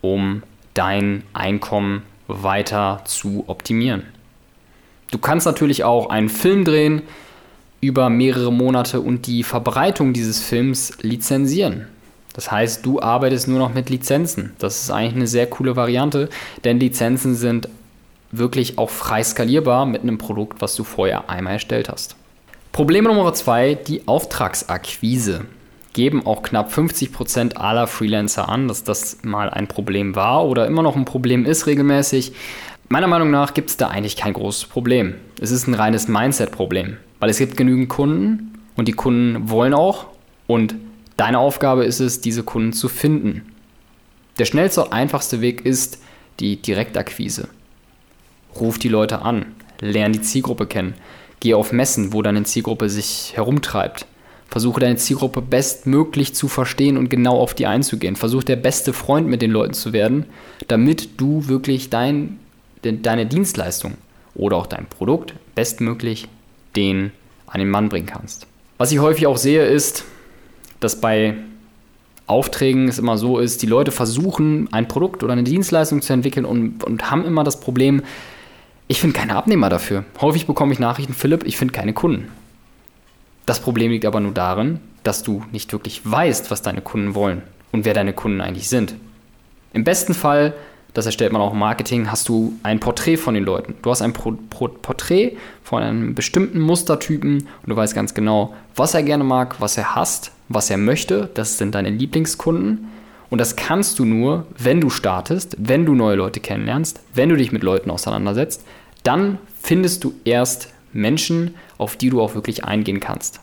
um 0.00 0.42
dein 0.74 1.22
Einkommen 1.32 2.02
weiter 2.28 3.02
zu 3.04 3.44
optimieren. 3.46 4.04
Du 5.10 5.18
kannst 5.18 5.46
natürlich 5.46 5.84
auch 5.84 6.08
einen 6.08 6.28
Film 6.28 6.64
drehen 6.64 7.02
über 7.80 8.08
mehrere 8.08 8.52
Monate 8.52 9.00
und 9.00 9.26
die 9.26 9.42
Verbreitung 9.42 10.12
dieses 10.12 10.40
Films 10.40 10.96
lizenzieren. 11.02 11.88
Das 12.32 12.50
heißt, 12.50 12.86
du 12.86 13.00
arbeitest 13.00 13.48
nur 13.48 13.58
noch 13.58 13.74
mit 13.74 13.90
Lizenzen. 13.90 14.52
Das 14.58 14.82
ist 14.82 14.90
eigentlich 14.90 15.16
eine 15.16 15.26
sehr 15.26 15.46
coole 15.46 15.76
Variante, 15.76 16.30
denn 16.64 16.80
Lizenzen 16.80 17.34
sind 17.34 17.68
wirklich 18.30 18.78
auch 18.78 18.88
frei 18.88 19.22
skalierbar 19.22 19.84
mit 19.84 20.02
einem 20.02 20.16
Produkt, 20.16 20.62
was 20.62 20.74
du 20.74 20.84
vorher 20.84 21.28
einmal 21.28 21.54
erstellt 21.54 21.90
hast. 21.90 22.16
Problem 22.72 23.04
Nummer 23.04 23.34
zwei, 23.34 23.74
die 23.74 24.08
Auftragsakquise. 24.08 25.44
Geben 25.92 26.26
auch 26.26 26.42
knapp 26.42 26.72
50% 26.72 27.56
aller 27.56 27.86
Freelancer 27.86 28.48
an, 28.48 28.66
dass 28.68 28.82
das 28.84 29.18
mal 29.22 29.50
ein 29.50 29.68
Problem 29.68 30.16
war 30.16 30.46
oder 30.46 30.66
immer 30.66 30.82
noch 30.82 30.96
ein 30.96 31.04
Problem 31.04 31.44
ist 31.44 31.66
regelmäßig. 31.66 32.32
Meiner 32.88 33.06
Meinung 33.06 33.30
nach 33.30 33.54
gibt 33.54 33.70
es 33.70 33.76
da 33.76 33.88
eigentlich 33.88 34.16
kein 34.16 34.32
großes 34.32 34.66
Problem. 34.66 35.14
Es 35.40 35.50
ist 35.50 35.66
ein 35.66 35.74
reines 35.74 36.08
Mindset-Problem, 36.08 36.96
weil 37.20 37.30
es 37.30 37.38
gibt 37.38 37.56
genügend 37.56 37.88
Kunden 37.88 38.58
und 38.76 38.88
die 38.88 38.92
Kunden 38.92 39.50
wollen 39.50 39.74
auch 39.74 40.06
und 40.46 40.74
deine 41.16 41.38
Aufgabe 41.38 41.84
ist 41.84 42.00
es, 42.00 42.20
diese 42.20 42.42
Kunden 42.42 42.72
zu 42.72 42.88
finden. 42.88 43.52
Der 44.38 44.46
schnellste 44.46 44.84
und 44.84 44.92
einfachste 44.92 45.40
Weg 45.40 45.64
ist 45.64 46.02
die 46.40 46.60
Direktakquise. 46.60 47.48
Ruf 48.58 48.78
die 48.78 48.88
Leute 48.88 49.22
an, 49.22 49.46
lern 49.80 50.12
die 50.12 50.22
Zielgruppe 50.22 50.66
kennen, 50.66 50.94
geh 51.40 51.54
auf 51.54 51.72
Messen, 51.72 52.12
wo 52.12 52.22
deine 52.22 52.44
Zielgruppe 52.44 52.88
sich 52.88 53.32
herumtreibt. 53.34 54.06
Versuche 54.52 54.80
deine 54.80 54.96
Zielgruppe 54.96 55.40
bestmöglich 55.40 56.34
zu 56.34 56.46
verstehen 56.46 56.98
und 56.98 57.08
genau 57.08 57.40
auf 57.40 57.54
die 57.54 57.66
einzugehen. 57.66 58.16
Versuche 58.16 58.44
der 58.44 58.56
beste 58.56 58.92
Freund 58.92 59.26
mit 59.26 59.40
den 59.40 59.50
Leuten 59.50 59.72
zu 59.72 59.94
werden, 59.94 60.26
damit 60.68 61.18
du 61.18 61.48
wirklich 61.48 61.88
dein 61.88 62.38
deine 62.82 63.24
Dienstleistung 63.24 63.94
oder 64.34 64.58
auch 64.58 64.66
dein 64.66 64.84
Produkt 64.84 65.32
bestmöglich 65.54 66.28
den 66.76 67.12
an 67.46 67.60
den 67.60 67.70
Mann 67.70 67.88
bringen 67.88 68.06
kannst. 68.06 68.46
Was 68.76 68.92
ich 68.92 68.98
häufig 68.98 69.26
auch 69.26 69.38
sehe, 69.38 69.64
ist, 69.64 70.04
dass 70.80 71.00
bei 71.00 71.34
Aufträgen 72.26 72.88
es 72.88 72.98
immer 72.98 73.16
so 73.16 73.38
ist, 73.38 73.62
die 73.62 73.66
Leute 73.66 73.90
versuchen, 73.90 74.70
ein 74.70 74.86
Produkt 74.86 75.22
oder 75.22 75.32
eine 75.32 75.44
Dienstleistung 75.44 76.02
zu 76.02 76.12
entwickeln 76.12 76.44
und, 76.44 76.84
und 76.84 77.10
haben 77.10 77.24
immer 77.24 77.42
das 77.42 77.58
Problem, 77.58 78.02
ich 78.86 79.00
finde 79.00 79.18
keine 79.18 79.34
Abnehmer 79.34 79.70
dafür. 79.70 80.04
Häufig 80.20 80.46
bekomme 80.46 80.74
ich 80.74 80.78
Nachrichten, 80.78 81.14
Philipp, 81.14 81.46
ich 81.46 81.56
finde 81.56 81.72
keine 81.72 81.94
Kunden. 81.94 82.28
Das 83.46 83.60
Problem 83.60 83.90
liegt 83.90 84.04
aber 84.04 84.20
nur 84.20 84.32
darin, 84.32 84.80
dass 85.02 85.22
du 85.22 85.44
nicht 85.52 85.72
wirklich 85.72 86.02
weißt, 86.04 86.50
was 86.50 86.62
deine 86.62 86.80
Kunden 86.80 87.14
wollen 87.14 87.42
und 87.72 87.84
wer 87.84 87.94
deine 87.94 88.12
Kunden 88.12 88.40
eigentlich 88.40 88.68
sind. 88.68 88.94
Im 89.72 89.84
besten 89.84 90.14
Fall 90.14 90.54
das 90.94 91.06
erstellt 91.06 91.32
man 91.32 91.40
auch 91.40 91.52
im 91.52 91.58
Marketing, 91.58 92.10
hast 92.10 92.28
du 92.28 92.52
ein 92.62 92.78
Porträt 92.78 93.16
von 93.16 93.34
den 93.34 93.44
Leuten. 93.44 93.74
Du 93.80 93.90
hast 93.90 94.02
ein 94.02 94.12
Pro 94.12 94.36
Pro 94.50 94.68
Porträt 94.68 95.36
von 95.62 95.82
einem 95.82 96.14
bestimmten 96.14 96.60
Mustertypen 96.60 97.38
und 97.38 97.68
du 97.68 97.74
weißt 97.74 97.94
ganz 97.94 98.12
genau, 98.12 98.54
was 98.76 98.92
er 98.94 99.02
gerne 99.02 99.24
mag, 99.24 99.60
was 99.60 99.78
er 99.78 99.94
hasst, 99.94 100.32
was 100.48 100.68
er 100.68 100.76
möchte. 100.76 101.30
Das 101.34 101.56
sind 101.56 101.74
deine 101.74 101.90
Lieblingskunden. 101.90 102.88
Und 103.30 103.40
das 103.40 103.56
kannst 103.56 103.98
du 103.98 104.04
nur, 104.04 104.46
wenn 104.58 104.82
du 104.82 104.90
startest, 104.90 105.56
wenn 105.58 105.86
du 105.86 105.94
neue 105.94 106.16
Leute 106.16 106.40
kennenlernst, 106.40 107.00
wenn 107.14 107.30
du 107.30 107.36
dich 107.36 107.52
mit 107.52 107.62
Leuten 107.62 107.90
auseinandersetzt. 107.90 108.62
Dann 109.02 109.38
findest 109.62 110.04
du 110.04 110.12
erst 110.24 110.71
Menschen, 110.92 111.54
auf 111.78 111.96
die 111.96 112.10
du 112.10 112.20
auch 112.20 112.34
wirklich 112.34 112.64
eingehen 112.64 113.00
kannst. 113.00 113.40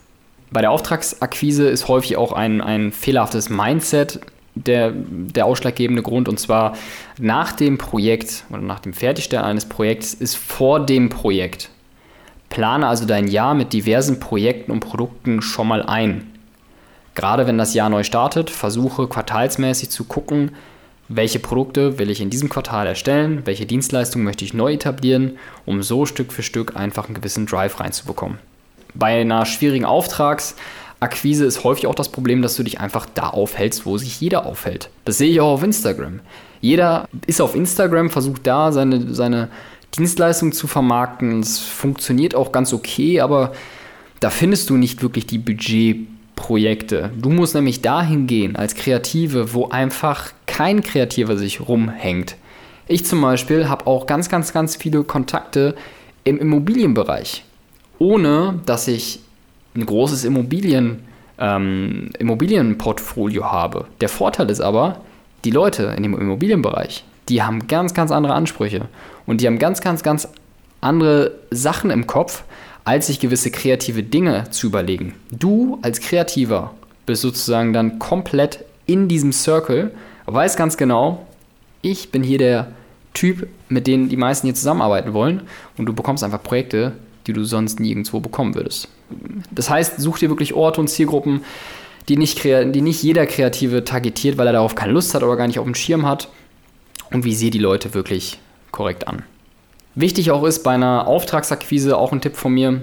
Bei 0.50 0.60
der 0.60 0.70
Auftragsakquise 0.70 1.68
ist 1.68 1.88
häufig 1.88 2.16
auch 2.16 2.32
ein, 2.32 2.60
ein 2.60 2.92
fehlerhaftes 2.92 3.50
Mindset 3.50 4.20
der, 4.54 4.92
der 4.92 5.46
ausschlaggebende 5.46 6.02
Grund. 6.02 6.28
Und 6.28 6.40
zwar 6.40 6.76
nach 7.18 7.52
dem 7.52 7.78
Projekt 7.78 8.44
oder 8.50 8.60
nach 8.60 8.80
dem 8.80 8.92
Fertigstellen 8.92 9.44
eines 9.44 9.66
Projekts 9.66 10.14
ist 10.14 10.36
vor 10.36 10.80
dem 10.80 11.08
Projekt. 11.08 11.70
Plane 12.48 12.86
also 12.88 13.06
dein 13.06 13.28
Jahr 13.28 13.54
mit 13.54 13.72
diversen 13.72 14.18
Projekten 14.18 14.72
und 14.72 14.80
Produkten 14.80 15.40
schon 15.40 15.68
mal 15.68 15.84
ein. 15.84 16.26
Gerade 17.14 17.46
wenn 17.46 17.58
das 17.58 17.74
Jahr 17.74 17.88
neu 17.88 18.02
startet, 18.02 18.50
versuche 18.50 19.06
quartalsmäßig 19.06 19.90
zu 19.90 20.04
gucken, 20.04 20.52
welche 21.12 21.40
Produkte 21.40 21.98
will 21.98 22.08
ich 22.08 22.20
in 22.20 22.30
diesem 22.30 22.48
Quartal 22.48 22.86
erstellen, 22.86 23.42
welche 23.44 23.66
Dienstleistungen 23.66 24.24
möchte 24.24 24.44
ich 24.44 24.54
neu 24.54 24.74
etablieren, 24.74 25.38
um 25.66 25.82
so 25.82 26.06
Stück 26.06 26.32
für 26.32 26.44
Stück 26.44 26.76
einfach 26.76 27.06
einen 27.06 27.14
gewissen 27.14 27.46
Drive 27.46 27.80
reinzubekommen. 27.80 28.38
Bei 28.94 29.20
einer 29.20 29.44
schwierigen 29.44 29.84
Auftrags- 29.84 30.54
Akquise 31.00 31.46
ist 31.46 31.64
häufig 31.64 31.86
auch 31.86 31.94
das 31.94 32.10
Problem, 32.10 32.42
dass 32.42 32.56
du 32.56 32.62
dich 32.62 32.78
einfach 32.78 33.06
da 33.06 33.28
aufhältst, 33.28 33.86
wo 33.86 33.96
sich 33.96 34.20
jeder 34.20 34.44
aufhält. 34.44 34.90
Das 35.06 35.16
sehe 35.16 35.30
ich 35.30 35.40
auch 35.40 35.54
auf 35.54 35.62
Instagram. 35.62 36.20
Jeder 36.60 37.08
ist 37.26 37.40
auf 37.40 37.56
Instagram, 37.56 38.10
versucht 38.10 38.46
da 38.46 38.70
seine, 38.70 39.14
seine 39.14 39.48
Dienstleistung 39.96 40.52
zu 40.52 40.66
vermarkten. 40.66 41.40
Es 41.40 41.58
funktioniert 41.58 42.34
auch 42.34 42.52
ganz 42.52 42.74
okay, 42.74 43.20
aber 43.20 43.52
da 44.20 44.28
findest 44.28 44.68
du 44.68 44.76
nicht 44.76 45.02
wirklich 45.02 45.26
die 45.26 45.38
Budgetprojekte. 46.40 47.10
Du 47.16 47.30
musst 47.30 47.54
nämlich 47.54 47.82
dahin 47.82 48.26
gehen 48.26 48.56
als 48.56 48.74
Kreative, 48.74 49.52
wo 49.52 49.68
einfach 49.68 50.32
kein 50.46 50.82
Kreativer 50.82 51.36
sich 51.36 51.60
rumhängt. 51.68 52.36
Ich 52.88 53.04
zum 53.04 53.20
Beispiel 53.20 53.68
habe 53.68 53.86
auch 53.86 54.06
ganz, 54.06 54.28
ganz, 54.28 54.52
ganz 54.52 54.76
viele 54.76 55.04
Kontakte 55.04 55.74
im 56.24 56.38
Immobilienbereich, 56.38 57.44
ohne 57.98 58.60
dass 58.66 58.88
ich 58.88 59.20
ein 59.76 59.86
großes 59.86 60.24
Immobilien, 60.24 61.04
ähm, 61.38 62.10
Immobilienportfolio 62.18 63.44
habe. 63.44 63.86
Der 64.00 64.08
Vorteil 64.08 64.50
ist 64.50 64.60
aber, 64.60 65.02
die 65.44 65.50
Leute 65.52 65.94
in 65.96 66.02
dem 66.02 66.18
Immobilienbereich, 66.18 67.04
die 67.28 67.42
haben 67.42 67.68
ganz, 67.68 67.94
ganz 67.94 68.10
andere 68.10 68.34
Ansprüche 68.34 68.88
und 69.26 69.40
die 69.40 69.46
haben 69.46 69.58
ganz, 69.58 69.80
ganz, 69.80 70.02
ganz 70.02 70.28
andere 70.80 71.32
Sachen 71.50 71.90
im 71.90 72.06
Kopf, 72.06 72.42
als 72.84 73.06
sich 73.06 73.20
gewisse 73.20 73.50
kreative 73.50 74.02
Dinge 74.02 74.50
zu 74.50 74.68
überlegen. 74.68 75.14
Du 75.30 75.78
als 75.82 76.00
Kreativer 76.00 76.74
bist 77.06 77.22
sozusagen 77.22 77.72
dann 77.72 77.98
komplett 77.98 78.64
in 78.86 79.08
diesem 79.08 79.32
Circle, 79.32 79.92
weißt 80.26 80.56
ganz 80.56 80.76
genau, 80.76 81.26
ich 81.82 82.10
bin 82.10 82.22
hier 82.22 82.38
der 82.38 82.72
Typ, 83.14 83.48
mit 83.68 83.86
dem 83.86 84.08
die 84.08 84.16
meisten 84.16 84.46
hier 84.46 84.54
zusammenarbeiten 84.54 85.12
wollen 85.12 85.42
und 85.76 85.86
du 85.86 85.92
bekommst 85.92 86.22
einfach 86.22 86.42
Projekte, 86.42 86.92
die 87.26 87.32
du 87.32 87.44
sonst 87.44 87.80
nirgendwo 87.80 88.20
bekommen 88.20 88.54
würdest. 88.54 88.88
Das 89.50 89.68
heißt, 89.68 90.00
such 90.00 90.18
dir 90.18 90.28
wirklich 90.28 90.54
Orte 90.54 90.80
und 90.80 90.88
Zielgruppen, 90.88 91.44
die 92.08 92.16
nicht, 92.16 92.42
die 92.44 92.80
nicht 92.80 93.02
jeder 93.02 93.26
Kreative 93.26 93.84
targetiert, 93.84 94.38
weil 94.38 94.46
er 94.46 94.52
darauf 94.52 94.74
keine 94.74 94.92
Lust 94.92 95.14
hat 95.14 95.22
oder 95.22 95.36
gar 95.36 95.46
nicht 95.46 95.58
auf 95.58 95.64
dem 95.64 95.74
Schirm 95.74 96.06
hat 96.06 96.28
und 97.10 97.24
visier 97.24 97.50
die 97.50 97.58
Leute 97.58 97.94
wirklich 97.94 98.38
korrekt 98.70 99.06
an. 99.06 99.22
Wichtig 99.94 100.30
auch 100.30 100.44
ist 100.44 100.62
bei 100.62 100.72
einer 100.72 101.06
Auftragsakquise 101.06 101.98
auch 101.98 102.12
ein 102.12 102.20
Tipp 102.20 102.36
von 102.36 102.52
mir, 102.52 102.82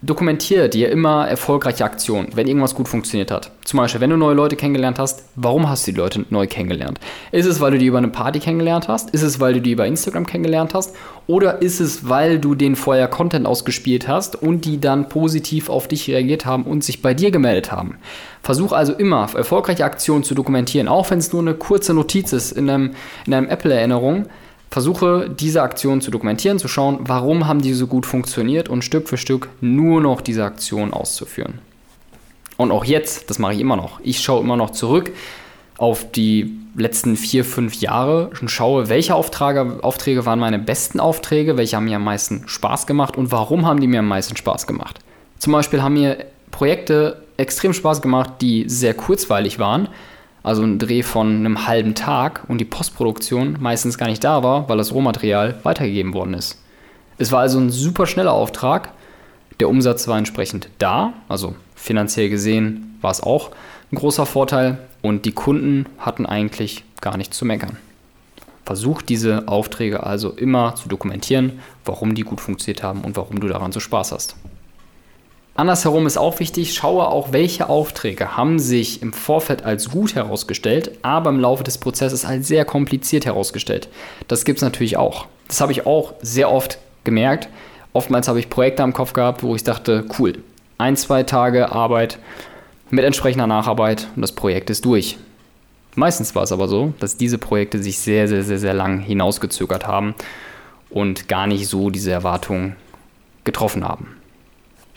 dokumentiere 0.00 0.68
dir 0.68 0.90
immer 0.90 1.26
erfolgreiche 1.26 1.84
Aktionen, 1.84 2.28
wenn 2.34 2.46
irgendwas 2.46 2.76
gut 2.76 2.88
funktioniert 2.88 3.32
hat. 3.32 3.50
Zum 3.64 3.78
Beispiel, 3.78 4.00
wenn 4.00 4.10
du 4.10 4.16
neue 4.16 4.34
Leute 4.34 4.54
kennengelernt 4.54 4.98
hast, 4.98 5.24
warum 5.34 5.68
hast 5.68 5.86
du 5.86 5.90
die 5.90 5.98
Leute 5.98 6.24
neu 6.30 6.46
kennengelernt? 6.46 7.00
Ist 7.32 7.46
es, 7.46 7.60
weil 7.60 7.72
du 7.72 7.78
die 7.78 7.86
über 7.86 7.98
eine 7.98 8.08
Party 8.08 8.38
kennengelernt 8.38 8.86
hast? 8.86 9.10
Ist 9.10 9.22
es, 9.22 9.40
weil 9.40 9.54
du 9.54 9.60
die 9.60 9.72
über 9.72 9.86
Instagram 9.86 10.24
kennengelernt 10.24 10.72
hast? 10.72 10.94
Oder 11.26 11.62
ist 11.62 11.80
es, 11.80 12.08
weil 12.08 12.38
du 12.38 12.54
den 12.54 12.76
vorher 12.76 13.08
Content 13.08 13.44
ausgespielt 13.44 14.06
hast 14.06 14.40
und 14.40 14.64
die 14.64 14.80
dann 14.80 15.08
positiv 15.08 15.68
auf 15.68 15.88
dich 15.88 16.08
reagiert 16.08 16.46
haben 16.46 16.62
und 16.62 16.84
sich 16.84 17.02
bei 17.02 17.12
dir 17.12 17.32
gemeldet 17.32 17.72
haben? 17.72 17.98
Versuch 18.40 18.70
also 18.70 18.92
immer 18.92 19.28
erfolgreiche 19.34 19.84
Aktionen 19.84 20.22
zu 20.22 20.36
dokumentieren, 20.36 20.86
auch 20.86 21.10
wenn 21.10 21.18
es 21.18 21.32
nur 21.32 21.42
eine 21.42 21.54
kurze 21.54 21.92
Notiz 21.92 22.32
ist 22.32 22.52
in 22.52 22.70
einem, 22.70 22.94
in 23.26 23.34
einem 23.34 23.48
Apple-Erinnerung 23.48 24.26
versuche 24.70 25.30
diese 25.30 25.62
Aktion 25.62 26.00
zu 26.00 26.10
dokumentieren, 26.10 26.58
zu 26.58 26.68
schauen, 26.68 27.00
warum 27.02 27.46
haben 27.46 27.62
die 27.62 27.72
so 27.72 27.86
gut 27.86 28.06
funktioniert 28.06 28.68
und 28.68 28.82
Stück 28.82 29.08
für 29.08 29.16
Stück 29.16 29.48
nur 29.60 30.00
noch 30.00 30.20
diese 30.20 30.44
Aktion 30.44 30.92
auszuführen. 30.92 31.60
Und 32.56 32.72
auch 32.72 32.84
jetzt, 32.84 33.30
das 33.30 33.38
mache 33.38 33.54
ich 33.54 33.60
immer 33.60 33.76
noch. 33.76 34.00
Ich 34.02 34.20
schaue 34.20 34.42
immer 34.42 34.56
noch 34.56 34.70
zurück 34.70 35.12
auf 35.78 36.10
die 36.10 36.58
letzten 36.74 37.16
vier, 37.16 37.44
fünf 37.44 37.74
Jahre 37.80 38.30
und 38.40 38.50
schaue, 38.50 38.88
welche 38.88 39.14
Aufträge, 39.14 39.78
Aufträge 39.82 40.26
waren 40.26 40.38
meine 40.38 40.58
besten 40.58 41.00
Aufträge, 41.00 41.56
welche 41.56 41.76
haben 41.76 41.84
mir 41.84 41.96
am 41.96 42.04
meisten 42.04 42.46
Spaß 42.46 42.86
gemacht 42.86 43.16
und 43.16 43.32
warum 43.32 43.66
haben 43.66 43.80
die 43.80 43.86
mir 43.86 44.00
am 44.00 44.08
meisten 44.08 44.36
Spaß 44.36 44.66
gemacht. 44.66 44.98
Zum 45.38 45.52
Beispiel 45.52 45.82
haben 45.82 45.94
mir 45.94 46.26
Projekte 46.50 47.22
extrem 47.36 47.72
Spaß 47.72 48.02
gemacht, 48.02 48.34
die 48.40 48.68
sehr 48.68 48.94
kurzweilig 48.94 49.58
waren, 49.58 49.88
also 50.42 50.62
ein 50.62 50.78
Dreh 50.78 51.02
von 51.02 51.28
einem 51.28 51.66
halben 51.66 51.94
Tag 51.94 52.44
und 52.48 52.58
die 52.58 52.64
Postproduktion 52.64 53.56
meistens 53.60 53.98
gar 53.98 54.08
nicht 54.08 54.24
da 54.24 54.42
war, 54.42 54.68
weil 54.68 54.78
das 54.78 54.92
Rohmaterial 54.92 55.58
weitergegeben 55.62 56.14
worden 56.14 56.34
ist. 56.34 56.62
Es 57.18 57.32
war 57.32 57.40
also 57.40 57.58
ein 57.58 57.70
super 57.70 58.06
schneller 58.06 58.32
Auftrag. 58.32 58.92
Der 59.60 59.68
Umsatz 59.68 60.06
war 60.06 60.18
entsprechend 60.18 60.68
da, 60.78 61.12
also 61.28 61.56
finanziell 61.74 62.28
gesehen 62.28 62.96
war 63.00 63.10
es 63.10 63.22
auch 63.22 63.50
ein 63.92 63.96
großer 63.96 64.26
Vorteil 64.26 64.78
und 65.02 65.24
die 65.24 65.32
Kunden 65.32 65.86
hatten 65.98 66.26
eigentlich 66.26 66.84
gar 67.00 67.16
nichts 67.16 67.36
zu 67.36 67.44
meckern. 67.44 67.76
Versuch 68.64 69.02
diese 69.02 69.48
Aufträge 69.48 70.04
also 70.04 70.30
immer 70.30 70.74
zu 70.74 70.88
dokumentieren, 70.88 71.60
warum 71.84 72.14
die 72.14 72.22
gut 72.22 72.40
funktioniert 72.40 72.82
haben 72.82 73.00
und 73.00 73.16
warum 73.16 73.40
du 73.40 73.48
daran 73.48 73.72
so 73.72 73.80
Spaß 73.80 74.12
hast. 74.12 74.36
Andersherum 75.58 76.06
ist 76.06 76.16
auch 76.16 76.38
wichtig, 76.38 76.72
schaue 76.72 77.08
auch, 77.08 77.32
welche 77.32 77.68
Aufträge 77.68 78.36
haben 78.36 78.60
sich 78.60 79.02
im 79.02 79.12
Vorfeld 79.12 79.64
als 79.64 79.90
gut 79.90 80.14
herausgestellt, 80.14 80.92
aber 81.02 81.30
im 81.30 81.40
Laufe 81.40 81.64
des 81.64 81.78
Prozesses 81.78 82.24
als 82.24 82.46
sehr 82.46 82.64
kompliziert 82.64 83.26
herausgestellt. 83.26 83.88
Das 84.28 84.44
gibt 84.44 84.58
es 84.58 84.62
natürlich 84.62 84.96
auch. 84.96 85.26
Das 85.48 85.60
habe 85.60 85.72
ich 85.72 85.84
auch 85.84 86.14
sehr 86.22 86.52
oft 86.52 86.78
gemerkt. 87.02 87.48
Oftmals 87.92 88.28
habe 88.28 88.38
ich 88.38 88.50
Projekte 88.50 88.84
am 88.84 88.92
Kopf 88.92 89.14
gehabt, 89.14 89.42
wo 89.42 89.56
ich 89.56 89.64
dachte, 89.64 90.04
cool, 90.20 90.34
ein, 90.78 90.96
zwei 90.96 91.24
Tage 91.24 91.72
Arbeit 91.72 92.20
mit 92.90 93.04
entsprechender 93.04 93.48
Nacharbeit 93.48 94.06
und 94.14 94.22
das 94.22 94.30
Projekt 94.30 94.70
ist 94.70 94.84
durch. 94.84 95.18
Meistens 95.96 96.36
war 96.36 96.44
es 96.44 96.52
aber 96.52 96.68
so, 96.68 96.94
dass 97.00 97.16
diese 97.16 97.38
Projekte 97.38 97.82
sich 97.82 97.98
sehr, 97.98 98.28
sehr, 98.28 98.44
sehr, 98.44 98.60
sehr 98.60 98.74
lang 98.74 99.00
hinausgezögert 99.00 99.88
haben 99.88 100.14
und 100.88 101.26
gar 101.26 101.48
nicht 101.48 101.66
so 101.66 101.90
diese 101.90 102.12
Erwartungen 102.12 102.76
getroffen 103.42 103.82
haben. 103.82 104.17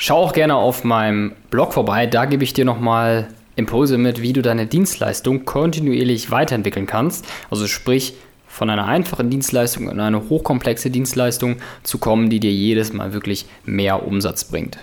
Schau 0.04 0.18
auch 0.18 0.34
gerne 0.34 0.56
auf 0.56 0.84
meinem 0.84 1.34
Blog 1.52 1.74
vorbei, 1.74 2.08
da 2.08 2.26
gebe 2.26 2.44
ich 2.44 2.54
dir 2.54 2.66
nochmal 2.66 3.28
Impulse 3.56 4.00
mit, 4.00 4.20
wie 4.20 4.34
du 4.34 4.42
deine 4.42 4.66
Dienstleistung 4.66 5.46
kontinuierlich 5.46 6.32
weiterentwickeln 6.32 6.88
kannst. 6.88 7.28
Also 7.52 7.68
sprich, 7.68 8.16
von 8.48 8.72
einer 8.72 8.88
einfachen 8.88 9.30
Dienstleistung 9.30 9.92
in 9.92 10.00
eine 10.00 10.28
hochkomplexe 10.28 10.90
Dienstleistung 10.90 11.58
zu 11.84 12.00
kommen, 12.00 12.32
die 12.32 12.40
dir 12.40 12.52
jedes 12.52 12.94
Mal 12.94 13.14
wirklich 13.14 13.46
mehr 13.64 14.08
Umsatz 14.08 14.44
bringt. 14.46 14.80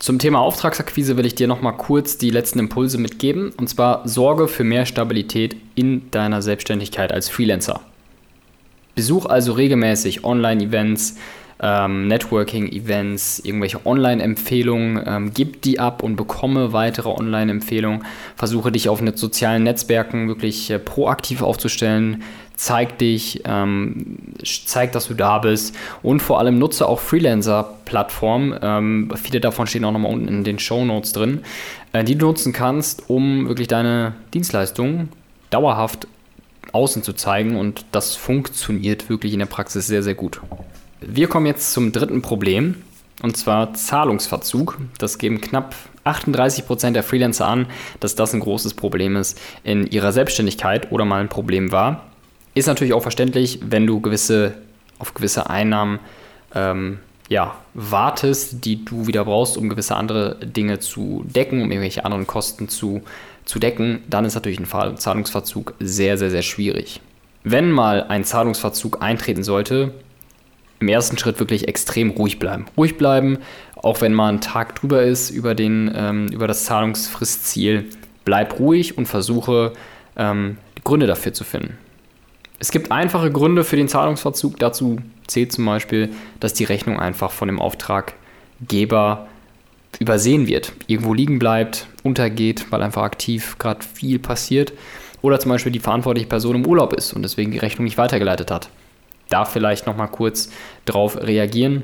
Zum 0.00 0.18
Thema 0.18 0.40
Auftragsakquise 0.40 1.16
will 1.16 1.24
ich 1.24 1.34
dir 1.34 1.48
nochmal 1.48 1.78
kurz 1.78 2.18
die 2.18 2.28
letzten 2.28 2.58
Impulse 2.58 2.98
mitgeben. 2.98 3.54
Und 3.56 3.70
zwar 3.70 4.06
sorge 4.06 4.48
für 4.48 4.64
mehr 4.64 4.84
Stabilität 4.84 5.56
in 5.76 6.10
deiner 6.10 6.42
Selbstständigkeit 6.42 7.10
als 7.10 7.30
Freelancer. 7.30 7.80
Besuch 8.94 9.24
also 9.24 9.52
regelmäßig 9.52 10.24
Online-Events, 10.24 11.16
ähm, 11.60 12.06
Networking-Events, 12.06 13.40
irgendwelche 13.40 13.84
Online-Empfehlungen, 13.84 15.02
ähm, 15.06 15.30
gib 15.34 15.62
die 15.62 15.80
ab 15.80 16.02
und 16.02 16.16
bekomme 16.16 16.72
weitere 16.72 17.08
Online-Empfehlungen. 17.08 18.04
Versuche 18.36 18.70
dich 18.70 18.88
auf 18.88 19.02
sozialen 19.14 19.64
Netzwerken 19.64 20.28
wirklich 20.28 20.70
äh, 20.70 20.78
proaktiv 20.78 21.42
aufzustellen. 21.42 22.22
Zeig 22.54 22.98
dich, 22.98 23.42
ähm, 23.44 24.18
zeig, 24.44 24.92
dass 24.92 25.06
du 25.06 25.14
da 25.14 25.38
bist 25.38 25.76
und 26.02 26.20
vor 26.20 26.40
allem 26.40 26.58
nutze 26.58 26.88
auch 26.88 26.98
Freelancer-Plattformen. 26.98 28.58
Ähm, 28.60 29.12
viele 29.14 29.40
davon 29.40 29.68
stehen 29.68 29.84
auch 29.84 29.92
nochmal 29.92 30.12
unten 30.12 30.28
in 30.28 30.44
den 30.44 30.58
Show 30.58 30.84
Notes 30.84 31.12
drin, 31.12 31.42
äh, 31.92 32.02
die 32.02 32.16
du 32.16 32.26
nutzen 32.26 32.52
kannst, 32.52 33.08
um 33.08 33.46
wirklich 33.46 33.68
deine 33.68 34.14
Dienstleistungen 34.34 35.08
dauerhaft 35.50 36.08
außen 36.72 37.02
zu 37.02 37.12
zeigen 37.12 37.56
und 37.56 37.84
das 37.92 38.14
funktioniert 38.14 39.08
wirklich 39.08 39.32
in 39.32 39.38
der 39.38 39.46
Praxis 39.46 39.86
sehr, 39.86 40.02
sehr 40.02 40.14
gut. 40.14 40.40
Wir 41.00 41.28
kommen 41.28 41.46
jetzt 41.46 41.72
zum 41.72 41.92
dritten 41.92 42.22
Problem 42.22 42.74
und 43.22 43.36
zwar 43.36 43.72
Zahlungsverzug. 43.74 44.78
Das 44.98 45.18
geben 45.18 45.40
knapp 45.40 45.74
38 46.04 46.66
Prozent 46.66 46.96
der 46.96 47.04
Freelancer 47.04 47.46
an, 47.46 47.66
dass 48.00 48.16
das 48.16 48.34
ein 48.34 48.40
großes 48.40 48.74
Problem 48.74 49.14
ist 49.14 49.40
in 49.62 49.86
ihrer 49.86 50.12
Selbstständigkeit 50.12 50.90
oder 50.90 51.04
mal 51.04 51.20
ein 51.20 51.28
Problem 51.28 51.70
war. 51.70 52.06
Ist 52.54 52.66
natürlich 52.66 52.94
auch 52.94 53.02
verständlich, 53.02 53.60
wenn 53.62 53.86
du 53.86 54.00
gewisse, 54.00 54.54
auf 54.98 55.14
gewisse 55.14 55.48
Einnahmen 55.48 56.00
ähm, 56.54 56.98
ja, 57.28 57.56
wartest, 57.74 58.64
die 58.64 58.84
du 58.84 59.06
wieder 59.06 59.24
brauchst, 59.24 59.56
um 59.56 59.68
gewisse 59.68 59.94
andere 59.94 60.36
Dinge 60.44 60.80
zu 60.80 61.24
decken, 61.26 61.62
um 61.62 61.70
irgendwelche 61.70 62.04
anderen 62.04 62.26
Kosten 62.26 62.68
zu, 62.68 63.02
zu 63.44 63.60
decken, 63.60 64.02
dann 64.08 64.24
ist 64.24 64.34
natürlich 64.34 64.58
ein 64.58 64.96
Zahlungsverzug 64.96 65.74
sehr, 65.78 66.18
sehr, 66.18 66.30
sehr 66.30 66.42
schwierig. 66.42 67.00
Wenn 67.44 67.70
mal 67.70 68.04
ein 68.04 68.24
Zahlungsverzug 68.24 69.00
eintreten 69.02 69.44
sollte, 69.44 69.92
im 70.80 70.88
ersten 70.88 71.18
Schritt 71.18 71.38
wirklich 71.38 71.68
extrem 71.68 72.10
ruhig 72.10 72.38
bleiben. 72.38 72.66
Ruhig 72.76 72.96
bleiben, 72.96 73.38
auch 73.76 74.00
wenn 74.00 74.14
mal 74.14 74.32
ein 74.32 74.40
Tag 74.40 74.76
drüber 74.76 75.02
ist 75.02 75.30
über, 75.30 75.54
den, 75.54 75.90
ähm, 75.94 76.28
über 76.28 76.46
das 76.46 76.64
Zahlungsfristziel. 76.64 77.86
Bleib 78.24 78.58
ruhig 78.58 78.98
und 78.98 79.06
versuche 79.06 79.72
ähm, 80.16 80.58
Gründe 80.84 81.06
dafür 81.06 81.32
zu 81.32 81.44
finden. 81.44 81.78
Es 82.58 82.70
gibt 82.70 82.90
einfache 82.90 83.30
Gründe 83.30 83.64
für 83.64 83.76
den 83.76 83.88
Zahlungsverzug. 83.88 84.58
Dazu 84.58 84.98
zählt 85.26 85.52
zum 85.52 85.64
Beispiel, 85.64 86.10
dass 86.40 86.54
die 86.54 86.64
Rechnung 86.64 86.98
einfach 86.98 87.30
von 87.30 87.48
dem 87.48 87.60
Auftraggeber 87.60 89.28
übersehen 90.00 90.46
wird, 90.46 90.72
irgendwo 90.86 91.14
liegen 91.14 91.38
bleibt, 91.38 91.86
untergeht, 92.02 92.66
weil 92.70 92.82
einfach 92.82 93.02
aktiv 93.02 93.56
gerade 93.58 93.84
viel 93.84 94.18
passiert. 94.18 94.72
Oder 95.22 95.40
zum 95.40 95.50
Beispiel 95.50 95.72
die 95.72 95.80
verantwortliche 95.80 96.28
Person 96.28 96.56
im 96.56 96.66
Urlaub 96.66 96.92
ist 96.92 97.12
und 97.12 97.22
deswegen 97.22 97.50
die 97.50 97.58
Rechnung 97.58 97.84
nicht 97.84 97.98
weitergeleitet 97.98 98.50
hat 98.50 98.68
da 99.28 99.44
vielleicht 99.44 99.86
nochmal 99.86 100.08
kurz 100.08 100.50
drauf 100.84 101.18
reagieren. 101.20 101.82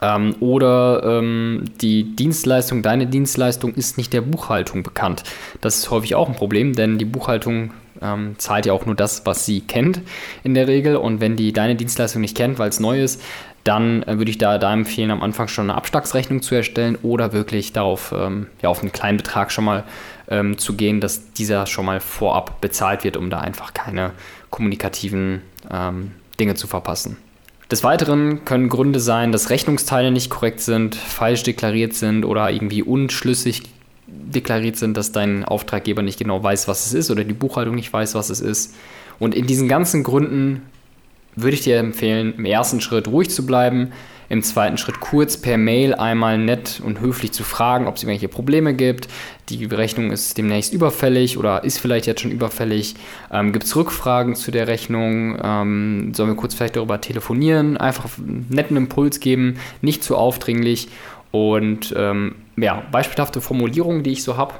Ähm, 0.00 0.34
oder 0.40 1.02
ähm, 1.04 1.64
die 1.80 2.16
Dienstleistung, 2.16 2.82
deine 2.82 3.06
Dienstleistung 3.06 3.74
ist 3.74 3.98
nicht 3.98 4.12
der 4.12 4.20
Buchhaltung 4.20 4.82
bekannt. 4.82 5.22
Das 5.60 5.78
ist 5.78 5.90
häufig 5.90 6.16
auch 6.16 6.28
ein 6.28 6.34
Problem, 6.34 6.74
denn 6.74 6.98
die 6.98 7.04
Buchhaltung 7.04 7.72
ähm, 8.02 8.34
zahlt 8.38 8.66
ja 8.66 8.72
auch 8.72 8.84
nur 8.84 8.96
das, 8.96 9.24
was 9.26 9.46
sie 9.46 9.60
kennt 9.60 10.00
in 10.42 10.54
der 10.54 10.66
Regel. 10.66 10.96
Und 10.96 11.20
wenn 11.20 11.36
die 11.36 11.52
deine 11.52 11.76
Dienstleistung 11.76 12.20
nicht 12.20 12.36
kennt, 12.36 12.58
weil 12.58 12.68
es 12.68 12.80
neu 12.80 13.00
ist, 13.00 13.22
dann 13.64 14.02
äh, 14.02 14.18
würde 14.18 14.30
ich 14.30 14.38
da, 14.38 14.58
da 14.58 14.72
empfehlen, 14.72 15.12
am 15.12 15.22
Anfang 15.22 15.46
schon 15.46 15.70
eine 15.70 15.76
Abschlagsrechnung 15.76 16.42
zu 16.42 16.56
erstellen 16.56 16.98
oder 17.02 17.32
wirklich 17.32 17.72
darauf, 17.72 18.12
ähm, 18.16 18.48
ja, 18.60 18.68
auf 18.68 18.80
einen 18.80 18.92
kleinen 18.92 19.18
Betrag 19.18 19.52
schon 19.52 19.64
mal 19.64 19.84
ähm, 20.28 20.58
zu 20.58 20.74
gehen, 20.74 21.00
dass 21.00 21.32
dieser 21.32 21.66
schon 21.66 21.84
mal 21.84 22.00
vorab 22.00 22.60
bezahlt 22.60 23.04
wird, 23.04 23.16
um 23.16 23.30
da 23.30 23.38
einfach 23.38 23.72
keine 23.72 24.10
kommunikativen 24.50 25.42
ähm, 25.70 26.12
Dinge 26.42 26.54
zu 26.56 26.66
verpassen. 26.66 27.16
Des 27.70 27.84
Weiteren 27.84 28.44
können 28.44 28.68
Gründe 28.68 29.00
sein, 29.00 29.32
dass 29.32 29.48
Rechnungsteile 29.48 30.10
nicht 30.10 30.28
korrekt 30.28 30.60
sind, 30.60 30.94
falsch 30.94 31.44
deklariert 31.44 31.94
sind 31.94 32.24
oder 32.24 32.50
irgendwie 32.50 32.82
unschlüssig 32.82 33.62
deklariert 34.06 34.76
sind, 34.76 34.96
dass 34.96 35.12
dein 35.12 35.44
Auftraggeber 35.44 36.02
nicht 36.02 36.18
genau 36.18 36.42
weiß, 36.42 36.68
was 36.68 36.86
es 36.86 36.94
ist 36.94 37.10
oder 37.10 37.24
die 37.24 37.32
Buchhaltung 37.32 37.76
nicht 37.76 37.92
weiß, 37.92 38.14
was 38.14 38.28
es 38.28 38.40
ist. 38.40 38.74
Und 39.18 39.34
in 39.34 39.46
diesen 39.46 39.68
ganzen 39.68 40.02
Gründen 40.02 40.62
würde 41.36 41.54
ich 41.54 41.62
dir 41.62 41.78
empfehlen, 41.78 42.34
im 42.36 42.44
ersten 42.44 42.80
Schritt 42.80 43.08
ruhig 43.08 43.30
zu 43.30 43.46
bleiben, 43.46 43.92
im 44.32 44.42
zweiten 44.42 44.78
Schritt 44.78 44.98
kurz 44.98 45.36
per 45.36 45.58
Mail 45.58 45.94
einmal 45.94 46.38
nett 46.38 46.80
und 46.82 47.00
höflich 47.00 47.32
zu 47.32 47.44
fragen, 47.44 47.86
ob 47.86 47.96
es 47.96 48.02
irgendwelche 48.02 48.28
Probleme 48.28 48.72
gibt. 48.72 49.06
Die 49.50 49.66
Rechnung 49.66 50.10
ist 50.10 50.38
demnächst 50.38 50.72
überfällig 50.72 51.36
oder 51.36 51.64
ist 51.64 51.78
vielleicht 51.78 52.06
jetzt 52.06 52.22
schon 52.22 52.30
überfällig. 52.30 52.94
Ähm, 53.30 53.52
gibt 53.52 53.66
es 53.66 53.76
Rückfragen 53.76 54.34
zu 54.34 54.50
der 54.50 54.68
Rechnung? 54.68 55.38
Ähm, 55.44 56.14
sollen 56.14 56.30
wir 56.30 56.36
kurz 56.36 56.54
vielleicht 56.54 56.76
darüber 56.76 56.98
telefonieren? 56.98 57.76
Einfach 57.76 58.06
einen 58.16 58.46
netten 58.48 58.78
Impuls 58.78 59.20
geben, 59.20 59.58
nicht 59.82 60.02
zu 60.02 60.16
aufdringlich. 60.16 60.88
Und 61.30 61.92
ähm, 61.94 62.36
ja, 62.56 62.84
beispielhafte 62.90 63.42
Formulierungen, 63.42 64.02
die 64.02 64.12
ich 64.12 64.22
so 64.22 64.38
habe, 64.38 64.54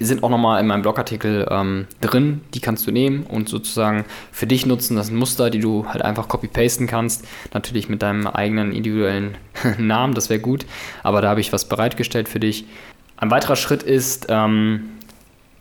sind 0.00 0.22
auch 0.22 0.30
nochmal 0.30 0.60
in 0.60 0.66
meinem 0.66 0.82
Blogartikel 0.82 1.46
ähm, 1.50 1.86
drin. 2.00 2.42
Die 2.54 2.60
kannst 2.60 2.86
du 2.86 2.90
nehmen 2.90 3.24
und 3.24 3.48
sozusagen 3.48 4.04
für 4.32 4.46
dich 4.46 4.66
nutzen. 4.66 4.96
Das 4.96 5.06
sind 5.06 5.16
Muster, 5.16 5.50
die 5.50 5.58
du 5.58 5.86
halt 5.86 6.02
einfach 6.02 6.28
copy-pasten 6.28 6.86
kannst. 6.86 7.26
Natürlich 7.54 7.88
mit 7.88 8.02
deinem 8.02 8.26
eigenen 8.26 8.72
individuellen 8.72 9.36
Namen, 9.78 10.14
das 10.14 10.30
wäre 10.30 10.40
gut. 10.40 10.66
Aber 11.02 11.20
da 11.22 11.28
habe 11.28 11.40
ich 11.40 11.52
was 11.52 11.68
bereitgestellt 11.68 12.28
für 12.28 12.40
dich. 12.40 12.66
Ein 13.16 13.30
weiterer 13.30 13.56
Schritt 13.56 13.82
ist 13.82 14.26
ähm, 14.28 14.90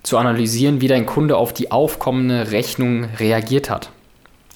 zu 0.03 0.17
analysieren, 0.17 0.81
wie 0.81 0.88
dein 0.88 1.05
Kunde 1.05 1.38
auf 1.38 1.53
die 1.53 1.71
aufkommende 1.71 2.51
Rechnung 2.51 3.05
reagiert 3.19 3.69
hat. 3.69 3.91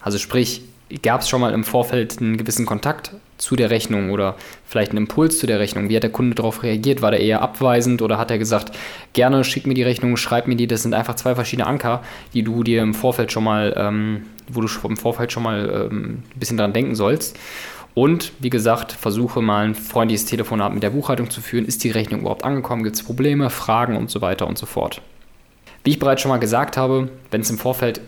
Also 0.01 0.17
sprich, 0.17 0.63
gab 1.01 1.21
es 1.21 1.29
schon 1.29 1.41
mal 1.41 1.53
im 1.53 1.63
Vorfeld 1.63 2.19
einen 2.19 2.37
gewissen 2.37 2.65
Kontakt 2.65 3.11
zu 3.37 3.55
der 3.55 3.69
Rechnung 3.69 4.11
oder 4.11 4.35
vielleicht 4.65 4.91
einen 4.91 4.99
Impuls 4.99 5.39
zu 5.39 5.47
der 5.47 5.59
Rechnung? 5.59 5.89
Wie 5.89 5.95
hat 5.95 6.03
der 6.03 6.11
Kunde 6.11 6.35
darauf 6.35 6.63
reagiert? 6.63 7.01
War 7.01 7.11
der 7.11 7.19
eher 7.19 7.41
abweisend 7.41 8.01
oder 8.01 8.17
hat 8.17 8.31
er 8.31 8.37
gesagt, 8.37 8.75
gerne 9.13 9.43
schick 9.43 9.67
mir 9.67 9.73
die 9.73 9.83
Rechnung, 9.83 10.17
schreib 10.17 10.47
mir 10.47 10.55
die? 10.55 10.67
Das 10.67 10.83
sind 10.83 10.93
einfach 10.93 11.15
zwei 11.15 11.35
verschiedene 11.35 11.67
Anker, 11.67 12.03
die 12.33 12.43
du 12.43 12.63
dir 12.63 12.81
im 12.81 12.93
Vorfeld 12.93 13.31
schon 13.31 13.43
mal, 13.43 13.73
ähm, 13.77 14.23
wo 14.47 14.61
du 14.61 14.67
im 14.87 14.97
Vorfeld 14.97 15.31
schon 15.31 15.43
mal 15.43 15.89
ähm, 15.91 16.23
ein 16.35 16.39
bisschen 16.39 16.57
dran 16.57 16.73
denken 16.73 16.95
sollst. 16.95 17.37
Und 17.95 18.31
wie 18.39 18.49
gesagt, 18.49 18.91
versuche 18.91 19.41
mal 19.41 19.65
ein 19.65 19.75
freundliches 19.75 20.25
Telefonat 20.25 20.73
mit 20.73 20.81
der 20.81 20.89
Buchhaltung 20.89 21.29
zu 21.29 21.41
führen. 21.41 21.65
Ist 21.65 21.83
die 21.83 21.91
Rechnung 21.91 22.21
überhaupt 22.21 22.43
angekommen? 22.43 22.83
Gibt 22.83 22.95
es 22.95 23.03
Probleme, 23.03 23.49
Fragen 23.49 23.95
und 23.95 24.09
so 24.09 24.21
weiter 24.21 24.47
und 24.47 24.57
so 24.57 24.65
fort? 24.65 25.01
Wie 25.83 25.91
ich 25.91 25.99
bereits 25.99 26.21
schon 26.21 26.29
mal 26.29 26.37
gesagt 26.37 26.77
habe, 26.77 27.09
wenn 27.29 27.41
es 27.41 27.49
im 27.49 27.57
Vorfeld 27.57 28.01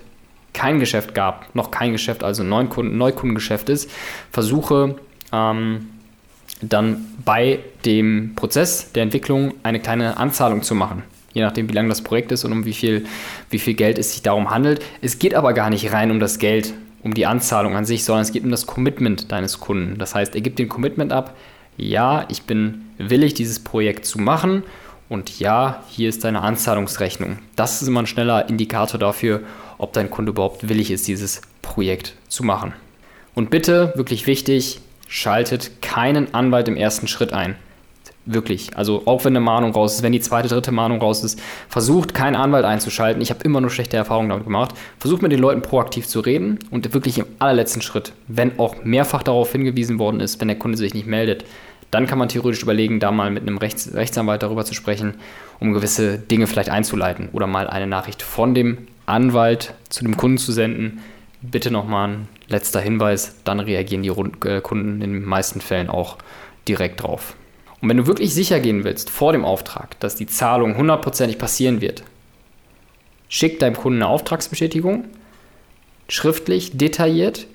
kein 0.54 0.80
Geschäft 0.80 1.14
gab, 1.14 1.54
noch 1.54 1.70
kein 1.70 1.92
Geschäft, 1.92 2.24
also 2.24 2.42
ein 2.42 2.50
Neukunden, 2.50 2.98
Neukundengeschäft 2.98 3.70
ist, 3.70 3.92
versuche 4.32 4.96
ähm, 5.36 5.88
dann 6.62 7.06
bei 7.24 7.60
dem 7.86 8.34
Prozess 8.36 8.92
der 8.94 9.04
Entwicklung 9.04 9.54
eine 9.64 9.80
kleine 9.80 10.18
Anzahlung 10.18 10.64
zu 10.64 10.76
machen. 10.76 11.04
Je 11.34 11.42
nachdem, 11.42 11.68
wie 11.68 11.74
lang 11.74 11.90
das 11.90 12.02
Projekt 12.02 12.32
ist 12.32 12.46
und 12.46 12.54
um 12.54 12.66
wie 12.66 12.74
viel, 12.74 13.06
wie 13.50 13.60
viel 13.60 13.74
Geld 13.74 13.98
es 13.98 14.14
sich 14.14 14.22
darum 14.22 14.50
handelt. 14.52 14.82
Es 15.02 15.20
geht 15.20 15.36
aber 15.36 15.54
gar 15.54 15.70
nicht 15.70 15.92
rein 15.92 16.12
um 16.12 16.20
das 16.20 16.40
Geld, 16.40 16.74
um 17.04 17.14
die 17.14 17.26
Anzahlung 17.26 17.76
an 17.76 17.86
sich, 17.86 18.06
sondern 18.06 18.24
es 18.24 18.32
geht 18.32 18.46
um 18.46 18.52
das 18.52 18.66
Commitment 18.66 19.32
deines 19.32 19.60
Kunden. 19.60 19.98
Das 19.98 20.16
heißt, 20.16 20.34
er 20.34 20.42
gibt 20.42 20.60
den 20.60 20.70
Commitment 20.70 21.12
ab, 21.12 21.36
ja, 21.78 22.26
ich 22.30 22.44
bin 22.44 22.86
willig, 22.98 23.34
dieses 23.34 23.60
Projekt 23.60 24.06
zu 24.06 24.18
machen 24.20 24.64
und 25.10 25.40
ja, 25.40 25.84
hier 25.90 26.08
ist 26.08 26.24
deine 26.24 26.42
Anzahlungsrechnung. 26.42 27.40
Das 27.56 27.82
ist 27.82 27.88
immer 27.88 28.02
ein 28.02 28.08
schneller 28.08 28.48
Indikator 28.48 29.00
dafür, 29.00 29.42
ob 29.78 29.92
dein 29.92 30.10
Kunde 30.10 30.32
überhaupt 30.32 30.70
willig 30.70 30.90
ist, 30.90 31.08
dieses 31.08 31.42
Projekt 31.62 32.16
zu 32.30 32.44
machen. 32.44 32.74
Und 33.34 33.50
bitte, 33.50 33.92
wirklich 33.96 34.26
wichtig, 34.26 34.80
schaltet 35.16 35.82
keinen 35.82 36.34
Anwalt 36.34 36.68
im 36.68 36.76
ersten 36.76 37.08
Schritt 37.08 37.32
ein. 37.32 37.56
Wirklich. 38.26 38.76
Also 38.76 39.04
auch 39.06 39.24
wenn 39.24 39.32
eine 39.32 39.40
Mahnung 39.40 39.72
raus 39.72 39.96
ist, 39.96 40.04
wenn 40.04 40.12
die 40.12 40.20
zweite, 40.20 40.50
dritte 40.50 40.74
Mahnung 40.74 41.00
raus 41.00 41.24
ist, 41.24 41.40
versucht 41.70 42.14
keinen 42.14 42.36
Anwalt 42.36 42.66
einzuschalten. 42.66 43.22
Ich 43.22 43.30
habe 43.30 43.42
immer 43.46 43.62
nur 43.62 43.70
schlechte 43.70 43.96
Erfahrungen 43.96 44.28
damit 44.28 44.44
gemacht. 44.44 44.76
Versucht 45.00 45.22
mit 45.22 45.32
den 45.32 45.40
Leuten 45.40 45.62
proaktiv 45.62 46.06
zu 46.06 46.20
reden 46.20 46.60
und 46.70 46.94
wirklich 46.94 47.18
im 47.18 47.28
allerletzten 47.40 47.82
Schritt, 47.82 48.12
wenn 48.28 48.60
auch 48.60 48.84
mehrfach 48.84 49.24
darauf 49.24 49.54
hingewiesen 49.54 50.00
worden 50.00 50.20
ist, 50.20 50.42
wenn 50.42 50.50
der 50.50 50.60
Kunde 50.60 50.78
sich 50.78 50.94
nicht 50.94 51.08
meldet, 51.08 51.46
dann 51.92 52.08
kann 52.08 52.20
man 52.20 52.28
theoretisch 52.28 52.64
überlegen, 52.64 53.00
da 53.00 53.12
mal 53.12 53.32
mit 53.32 53.44
einem 53.44 53.58
Rechts 53.58 53.94
Rechtsanwalt 53.94 54.44
darüber 54.44 54.66
zu 54.66 54.74
sprechen, 54.74 55.14
um 55.62 55.72
gewisse 55.72 56.18
Dinge 56.18 56.48
vielleicht 56.48 56.70
einzuleiten 56.70 57.30
oder 57.32 57.48
mal 57.48 57.68
eine 57.70 57.88
Nachricht 57.88 58.22
von 58.22 58.54
dem 58.54 58.80
Anwalt 59.06 59.76
zu 59.88 60.04
dem 60.04 60.18
Kunden 60.18 60.40
zu 60.40 60.52
senden. 60.52 61.00
Bitte 61.42 61.72
nochmal 61.72 62.10
ein 62.10 62.28
letzter 62.48 62.80
Hinweis, 62.80 63.36
dann 63.44 63.60
reagieren 63.60 64.04
die 64.04 64.10
äh, 64.10 64.62
Kunden 64.62 65.02
in 65.02 65.14
den 65.14 65.26
meisten 65.26 65.62
Fällen 65.62 65.90
auch 65.90 66.18
direkt 66.68 67.04
drauf. 67.04 67.36
Und 67.82 67.90
wenn 67.90 67.98
du 67.98 68.08
wirklich 68.08 68.34
sicher 68.34 68.60
gehen 68.60 68.84
willst 68.84 69.10
vor 69.10 69.32
dem 69.32 69.46
Auftrag, 69.46 70.00
dass 70.00 70.16
die 70.16 70.28
Zahlung 70.28 70.78
hundertprozentig 70.78 71.38
passieren 71.38 71.82
wird, 71.82 72.04
schick 73.30 73.60
deinem 73.60 73.76
Kunden 73.76 74.02
eine 74.02 74.10
Auftragsbestätigung, 74.10 75.06
schriftlich, 76.10 76.78
detailliert 76.78 77.48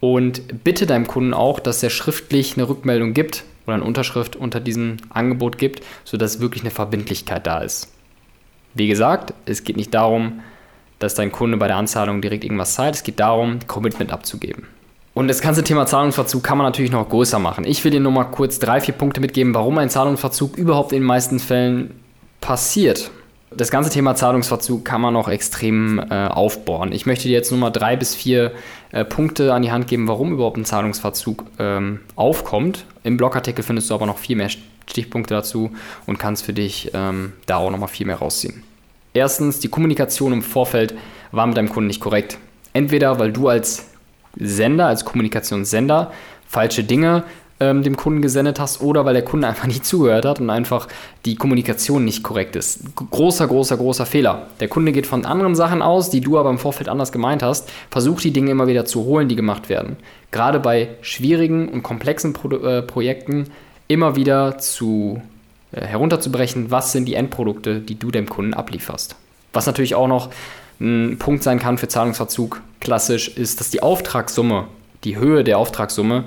und 0.00 0.64
bitte 0.64 0.86
deinem 0.86 1.06
Kunden 1.06 1.34
auch, 1.34 1.60
dass 1.60 1.82
er 1.82 1.90
schriftlich 1.90 2.56
eine 2.56 2.68
Rückmeldung 2.68 3.12
gibt 3.12 3.44
oder 3.66 3.74
eine 3.74 3.84
Unterschrift 3.84 4.36
unter 4.36 4.60
diesem 4.60 4.96
Angebot 5.10 5.58
gibt, 5.58 5.84
sodass 6.04 6.40
wirklich 6.40 6.62
eine 6.62 6.70
Verbindlichkeit 6.70 7.46
da 7.46 7.60
ist. 7.60 7.92
Wie 8.74 8.88
gesagt, 8.88 9.34
es 9.46 9.64
geht 9.64 9.76
nicht 9.76 9.92
darum, 9.94 10.40
dass 11.00 11.14
dein 11.14 11.32
Kunde 11.32 11.56
bei 11.56 11.66
der 11.66 11.76
Anzahlung 11.76 12.22
direkt 12.22 12.44
irgendwas 12.44 12.74
zahlt. 12.74 12.94
Es 12.94 13.02
geht 13.02 13.18
darum, 13.18 13.58
Commitment 13.66 14.12
abzugeben. 14.12 14.68
Und 15.12 15.26
das 15.26 15.40
ganze 15.40 15.64
Thema 15.64 15.86
Zahlungsverzug 15.86 16.44
kann 16.44 16.56
man 16.56 16.66
natürlich 16.66 16.92
noch 16.92 17.08
größer 17.08 17.40
machen. 17.40 17.64
Ich 17.64 17.82
will 17.82 17.90
dir 17.90 18.00
nur 18.00 18.12
mal 18.12 18.24
kurz 18.24 18.60
drei, 18.60 18.80
vier 18.80 18.94
Punkte 18.94 19.20
mitgeben, 19.20 19.54
warum 19.54 19.76
ein 19.78 19.90
Zahlungsverzug 19.90 20.56
überhaupt 20.56 20.92
in 20.92 21.00
den 21.00 21.06
meisten 21.06 21.40
Fällen 21.40 21.90
passiert. 22.40 23.10
Das 23.50 23.72
ganze 23.72 23.90
Thema 23.90 24.14
Zahlungsverzug 24.14 24.84
kann 24.84 25.00
man 25.00 25.12
noch 25.12 25.28
extrem 25.28 25.98
äh, 25.98 26.28
aufbohren. 26.28 26.92
Ich 26.92 27.06
möchte 27.06 27.26
dir 27.26 27.34
jetzt 27.34 27.50
nur 27.50 27.58
mal 27.58 27.70
drei 27.70 27.96
bis 27.96 28.14
vier 28.14 28.52
äh, 28.92 29.04
Punkte 29.04 29.52
an 29.52 29.62
die 29.62 29.72
Hand 29.72 29.88
geben, 29.88 30.06
warum 30.06 30.32
überhaupt 30.32 30.56
ein 30.56 30.64
Zahlungsverzug 30.64 31.44
ähm, 31.58 32.00
aufkommt. 32.14 32.86
Im 33.02 33.16
Blogartikel 33.16 33.64
findest 33.64 33.90
du 33.90 33.94
aber 33.94 34.06
noch 34.06 34.18
viel 34.18 34.36
mehr 34.36 34.50
Stichpunkte 34.86 35.34
dazu 35.34 35.72
und 36.06 36.20
kannst 36.20 36.44
für 36.44 36.52
dich 36.52 36.92
ähm, 36.94 37.32
da 37.46 37.56
auch 37.56 37.70
noch 37.70 37.78
mal 37.78 37.88
viel 37.88 38.06
mehr 38.06 38.16
rausziehen. 38.16 38.62
Erstens, 39.12 39.58
die 39.58 39.68
Kommunikation 39.68 40.32
im 40.32 40.42
Vorfeld 40.42 40.94
war 41.32 41.46
mit 41.46 41.56
deinem 41.56 41.68
Kunden 41.68 41.88
nicht 41.88 42.00
korrekt. 42.00 42.38
Entweder 42.72 43.18
weil 43.18 43.32
du 43.32 43.48
als 43.48 43.86
Sender, 44.36 44.86
als 44.86 45.04
Kommunikationssender 45.04 46.12
falsche 46.46 46.84
Dinge 46.84 47.24
ähm, 47.60 47.82
dem 47.82 47.96
Kunden 47.96 48.22
gesendet 48.22 48.58
hast 48.58 48.80
oder 48.80 49.04
weil 49.04 49.14
der 49.14 49.24
Kunde 49.24 49.46
einfach 49.48 49.66
nicht 49.66 49.84
zugehört 49.84 50.24
hat 50.24 50.40
und 50.40 50.50
einfach 50.50 50.88
die 51.26 51.34
Kommunikation 51.34 52.04
nicht 52.04 52.22
korrekt 52.22 52.56
ist. 52.56 52.96
Großer, 52.96 53.46
großer, 53.46 53.76
großer 53.76 54.06
Fehler. 54.06 54.46
Der 54.60 54.68
Kunde 54.68 54.92
geht 54.92 55.06
von 55.06 55.24
anderen 55.24 55.54
Sachen 55.54 55.82
aus, 55.82 56.10
die 56.10 56.20
du 56.20 56.38
aber 56.38 56.50
im 56.50 56.58
Vorfeld 56.58 56.88
anders 56.88 57.12
gemeint 57.12 57.42
hast. 57.42 57.70
Versuch 57.90 58.20
die 58.20 58.32
Dinge 58.32 58.50
immer 58.50 58.66
wieder 58.66 58.84
zu 58.84 59.04
holen, 59.04 59.28
die 59.28 59.36
gemacht 59.36 59.68
werden. 59.68 59.96
Gerade 60.30 60.58
bei 60.58 60.88
schwierigen 61.02 61.68
und 61.68 61.82
komplexen 61.82 62.32
Pro 62.32 62.48
äh, 62.50 62.82
Projekten 62.82 63.48
immer 63.88 64.16
wieder 64.16 64.58
zu 64.58 65.20
herunterzubrechen, 65.72 66.70
was 66.70 66.92
sind 66.92 67.06
die 67.06 67.14
Endprodukte, 67.14 67.80
die 67.80 67.98
du 67.98 68.10
dem 68.10 68.28
Kunden 68.28 68.54
ablieferst. 68.54 69.16
Was 69.52 69.66
natürlich 69.66 69.94
auch 69.94 70.08
noch 70.08 70.30
ein 70.80 71.18
Punkt 71.18 71.42
sein 71.42 71.58
kann 71.58 71.78
für 71.78 71.88
Zahlungsverzug, 71.88 72.62
klassisch, 72.80 73.28
ist, 73.28 73.60
dass 73.60 73.70
die 73.70 73.82
Auftragssumme, 73.82 74.66
die 75.04 75.16
Höhe 75.16 75.44
der 75.44 75.58
Auftragssumme, 75.58 76.24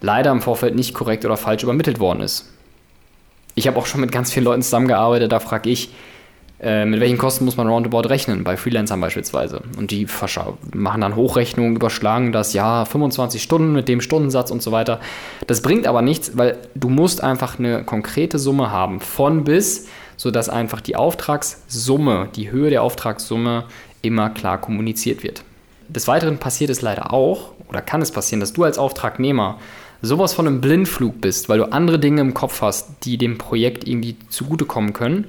leider 0.00 0.30
im 0.30 0.40
Vorfeld 0.40 0.74
nicht 0.74 0.94
korrekt 0.94 1.24
oder 1.24 1.36
falsch 1.36 1.62
übermittelt 1.62 1.98
worden 1.98 2.20
ist. 2.20 2.52
Ich 3.54 3.66
habe 3.66 3.78
auch 3.78 3.86
schon 3.86 4.00
mit 4.00 4.12
ganz 4.12 4.32
vielen 4.32 4.44
Leuten 4.44 4.62
zusammengearbeitet, 4.62 5.32
da 5.32 5.40
frage 5.40 5.70
ich, 5.70 5.90
äh, 6.58 6.86
mit 6.86 7.00
welchen 7.00 7.18
Kosten 7.18 7.44
muss 7.44 7.56
man 7.56 7.68
roundabout 7.68 8.08
rechnen, 8.08 8.42
bei 8.42 8.56
Freelancern 8.56 9.00
beispielsweise. 9.00 9.62
Und 9.78 9.90
die 9.90 10.06
machen 10.74 11.00
dann 11.02 11.14
Hochrechnungen, 11.14 11.76
überschlagen 11.76 12.32
das 12.32 12.54
Jahr 12.54 12.86
25 12.86 13.42
Stunden 13.42 13.72
mit 13.72 13.88
dem 13.88 14.00
Stundensatz 14.00 14.50
und 14.50 14.62
so 14.62 14.72
weiter. 14.72 15.00
Das 15.46 15.60
bringt 15.60 15.86
aber 15.86 16.00
nichts, 16.00 16.36
weil 16.36 16.56
du 16.74 16.88
musst 16.88 17.22
einfach 17.22 17.58
eine 17.58 17.84
konkrete 17.84 18.38
Summe 18.38 18.70
haben, 18.70 19.00
von 19.00 19.44
bis, 19.44 19.88
sodass 20.16 20.48
einfach 20.48 20.80
die 20.80 20.96
Auftragssumme, 20.96 22.28
die 22.34 22.50
Höhe 22.50 22.70
der 22.70 22.82
Auftragssumme 22.82 23.64
immer 24.00 24.30
klar 24.30 24.58
kommuniziert 24.58 25.22
wird. 25.22 25.42
Des 25.88 26.08
Weiteren 26.08 26.38
passiert 26.38 26.70
es 26.70 26.80
leider 26.80 27.12
auch, 27.12 27.52
oder 27.68 27.82
kann 27.82 28.00
es 28.00 28.10
passieren, 28.10 28.40
dass 28.40 28.54
du 28.54 28.64
als 28.64 28.78
Auftragnehmer 28.78 29.58
sowas 30.02 30.32
von 30.32 30.46
einem 30.46 30.60
Blindflug 30.60 31.20
bist, 31.20 31.48
weil 31.48 31.58
du 31.58 31.72
andere 31.72 31.98
Dinge 31.98 32.22
im 32.22 32.34
Kopf 32.34 32.62
hast, 32.62 32.88
die 33.04 33.18
dem 33.18 33.38
Projekt 33.38 33.86
irgendwie 33.86 34.16
zugutekommen 34.28 34.92
können, 34.92 35.26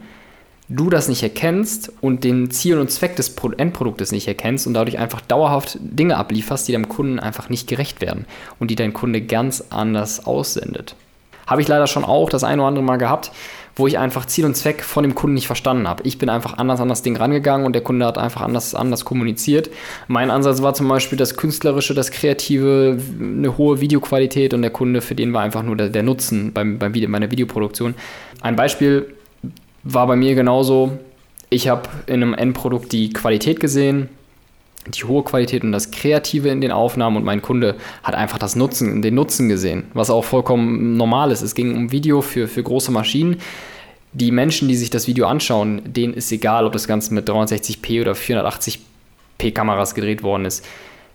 du 0.70 0.90
das 0.90 1.08
nicht 1.08 1.24
erkennst 1.24 1.92
und 2.02 2.24
den 2.24 2.52
Ziel 2.52 2.78
und 2.78 2.92
Zweck 2.92 3.16
des 3.16 3.34
Endproduktes 3.58 4.12
nicht 4.12 4.28
erkennst 4.28 4.68
und 4.68 4.74
dadurch 4.74 4.98
einfach 5.00 5.22
dauerhaft 5.22 5.78
Dinge 5.80 6.18
ablieferst, 6.18 6.68
die 6.68 6.74
deinem 6.74 6.90
Kunden 6.90 7.20
einfach 7.20 7.50
nicht 7.50 7.68
gerecht 7.68 8.02
werden 8.02 8.26
und 8.60 8.70
die 8.70 8.76
dein 8.76 8.94
Kunde 8.94 9.22
ganz 9.22 9.64
anders 9.70 10.26
aussendet. 10.26 10.96
Habe 11.46 11.62
ich 11.62 11.68
leider 11.70 11.88
schon 11.88 12.04
auch 12.04 12.30
das 12.30 12.44
ein 12.44 12.60
oder 12.60 12.68
andere 12.68 12.84
Mal 12.84 12.98
gehabt, 12.98 13.32
wo 13.78 13.88
ich 13.88 13.98
einfach 13.98 14.26
Ziel 14.26 14.44
und 14.44 14.58
Zweck 14.58 14.84
von 14.84 15.04
dem 15.04 15.16
Kunden 15.16 15.36
nicht 15.36 15.48
verstanden 15.48 15.88
habe. 15.88 16.04
Ich 16.04 16.18
bin 16.18 16.30
einfach 16.30 16.58
anders 16.58 16.82
an 16.82 16.90
das 16.90 17.04
Ding 17.04 17.16
rangegangen 17.16 17.66
und 17.66 17.74
der 17.74 17.84
Kunde 17.84 18.06
hat 18.06 18.18
einfach 18.18 18.42
anders, 18.42 18.76
anders 18.76 19.06
kommuniziert. 19.06 19.70
Mein 20.08 20.32
Ansatz 20.32 20.62
war 20.62 20.74
zum 20.74 20.90
Beispiel 20.90 21.18
das 21.18 21.38
Künstlerische, 21.38 21.94
das 21.94 22.12
Kreative, 22.12 23.00
eine 23.20 23.58
hohe 23.58 23.80
Videoqualität 23.80 24.54
und 24.54 24.64
der 24.64 24.72
Kunde, 24.72 25.02
für 25.02 25.16
den 25.16 25.32
war 25.32 25.44
einfach 25.44 25.64
nur 25.64 25.78
der, 25.78 25.90
der 25.90 26.04
Nutzen 26.04 26.52
beim, 26.54 26.80
beim 26.80 26.94
Video, 26.94 27.08
meiner 27.08 27.32
Videoproduktion. 27.32 27.94
Ein 28.42 28.56
Beispiel 28.56 29.14
war 29.94 30.08
bei 30.08 30.16
mir 30.16 30.36
genauso. 30.36 30.98
Ich 31.50 31.68
habe 31.70 31.90
in 32.08 32.16
einem 32.16 32.34
Endprodukt 32.34 32.92
die 32.92 33.10
Qualität 33.10 33.60
gesehen, 33.60 34.10
die 34.88 35.04
hohe 35.04 35.24
Qualität 35.24 35.64
und 35.64 35.72
das 35.72 35.92
Kreative 35.92 36.50
in 36.50 36.62
den 36.62 36.72
Aufnahmen 36.72 37.18
und 37.18 37.24
mein 37.24 37.42
Kunde 37.42 37.76
hat 38.04 38.16
einfach 38.16 38.38
das 38.38 38.56
Nutzen, 38.56 39.02
den 39.02 39.16
Nutzen 39.16 39.50
gesehen, 39.50 39.86
was 39.94 40.10
auch 40.10 40.24
vollkommen 40.24 40.98
normal 40.98 41.32
ist. 41.32 41.42
Es 41.42 41.56
ging 41.56 41.76
um 41.76 41.92
Video 41.92 42.22
für, 42.22 42.48
für 42.48 42.64
große 42.64 42.92
Maschinen. 42.92 43.38
Die 44.14 44.32
Menschen, 44.32 44.68
die 44.68 44.76
sich 44.76 44.90
das 44.90 45.08
Video 45.08 45.28
anschauen, 45.28 45.82
denen 45.86 46.14
ist 46.14 46.32
egal, 46.32 46.66
ob 46.66 46.74
das 46.74 46.88
Ganze 46.88 47.14
mit 47.14 47.30
360p 47.30 48.02
oder 48.02 48.14
480p 48.14 49.54
Kameras 49.54 49.96
gedreht 49.96 50.24
worden 50.24 50.46
ist. 50.46 50.66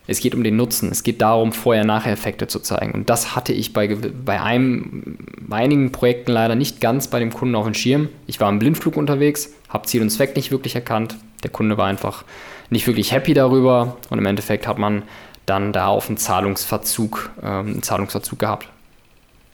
Es 0.06 0.20
geht 0.20 0.34
um 0.34 0.42
den 0.42 0.56
Nutzen. 0.56 0.90
Es 0.90 1.02
geht 1.02 1.22
darum, 1.22 1.52
Vorher-Nachher-Effekte 1.52 2.48
zu 2.48 2.60
zeigen. 2.60 2.92
Und 2.92 3.08
das 3.08 3.36
hatte 3.36 3.52
ich 3.52 3.72
bei, 3.72 3.86
bei, 3.86 4.40
einem, 4.40 5.16
bei 5.40 5.56
einigen 5.56 5.92
Projekten 5.92 6.32
leider 6.32 6.54
nicht 6.54 6.80
ganz 6.80 7.08
bei 7.08 7.20
dem 7.20 7.32
Kunden 7.32 7.54
auf 7.54 7.64
dem 7.64 7.74
Schirm. 7.74 8.08
Ich 8.26 8.40
war 8.40 8.48
im 8.48 8.58
Blindflug 8.58 8.96
unterwegs, 8.96 9.52
habe 9.68 9.86
Ziel 9.86 10.02
und 10.02 10.10
Zweck 10.10 10.34
nicht 10.34 10.50
wirklich 10.50 10.74
erkannt. 10.74 11.16
Der 11.44 11.50
Kunde 11.50 11.78
war 11.78 11.86
einfach 11.86 12.24
nicht 12.70 12.86
wirklich 12.86 13.12
happy 13.12 13.34
darüber. 13.34 13.96
Und 14.10 14.18
im 14.18 14.26
Endeffekt 14.26 14.66
hat 14.66 14.78
man 14.78 15.02
dann 15.46 15.72
da 15.72 15.86
auf 15.86 16.08
einen 16.08 16.16
Zahlungsverzug, 16.16 17.30
ähm, 17.42 17.66
einen 17.66 17.82
Zahlungsverzug 17.82 18.38
gehabt. 18.38 18.68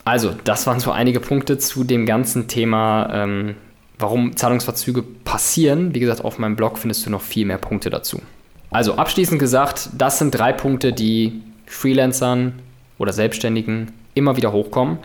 Also, 0.04 0.34
das 0.44 0.66
waren 0.66 0.80
so 0.80 0.90
einige 0.90 1.20
Punkte 1.20 1.58
zu 1.58 1.84
dem 1.84 2.06
ganzen 2.06 2.48
Thema, 2.48 3.10
ähm, 3.12 3.56
warum 3.98 4.36
Zahlungsverzüge 4.36 5.02
passieren. 5.02 5.94
Wie 5.94 6.00
gesagt, 6.00 6.24
auf 6.24 6.38
meinem 6.38 6.56
Blog 6.56 6.78
findest 6.78 7.04
du 7.04 7.10
noch 7.10 7.20
viel 7.20 7.44
mehr 7.44 7.58
Punkte 7.58 7.90
dazu. 7.90 8.22
Also 8.70 8.94
abschließend 8.94 9.38
gesagt, 9.38 9.90
das 9.96 10.18
sind 10.18 10.32
drei 10.32 10.52
Punkte, 10.52 10.92
die 10.92 11.40
Freelancern 11.66 12.54
oder 12.98 13.12
Selbstständigen 13.12 13.92
immer 14.14 14.36
wieder 14.36 14.52
hochkommen. 14.52 14.98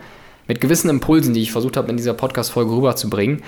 Mit 0.46 0.60
gewissen 0.60 0.90
Impulsen, 0.90 1.32
die 1.32 1.40
ich 1.40 1.52
versucht 1.52 1.76
habe 1.76 1.88
in 1.90 1.96
dieser 1.96 2.12
Podcast-Folge 2.12 2.72
rüberzubringen, 2.72 3.42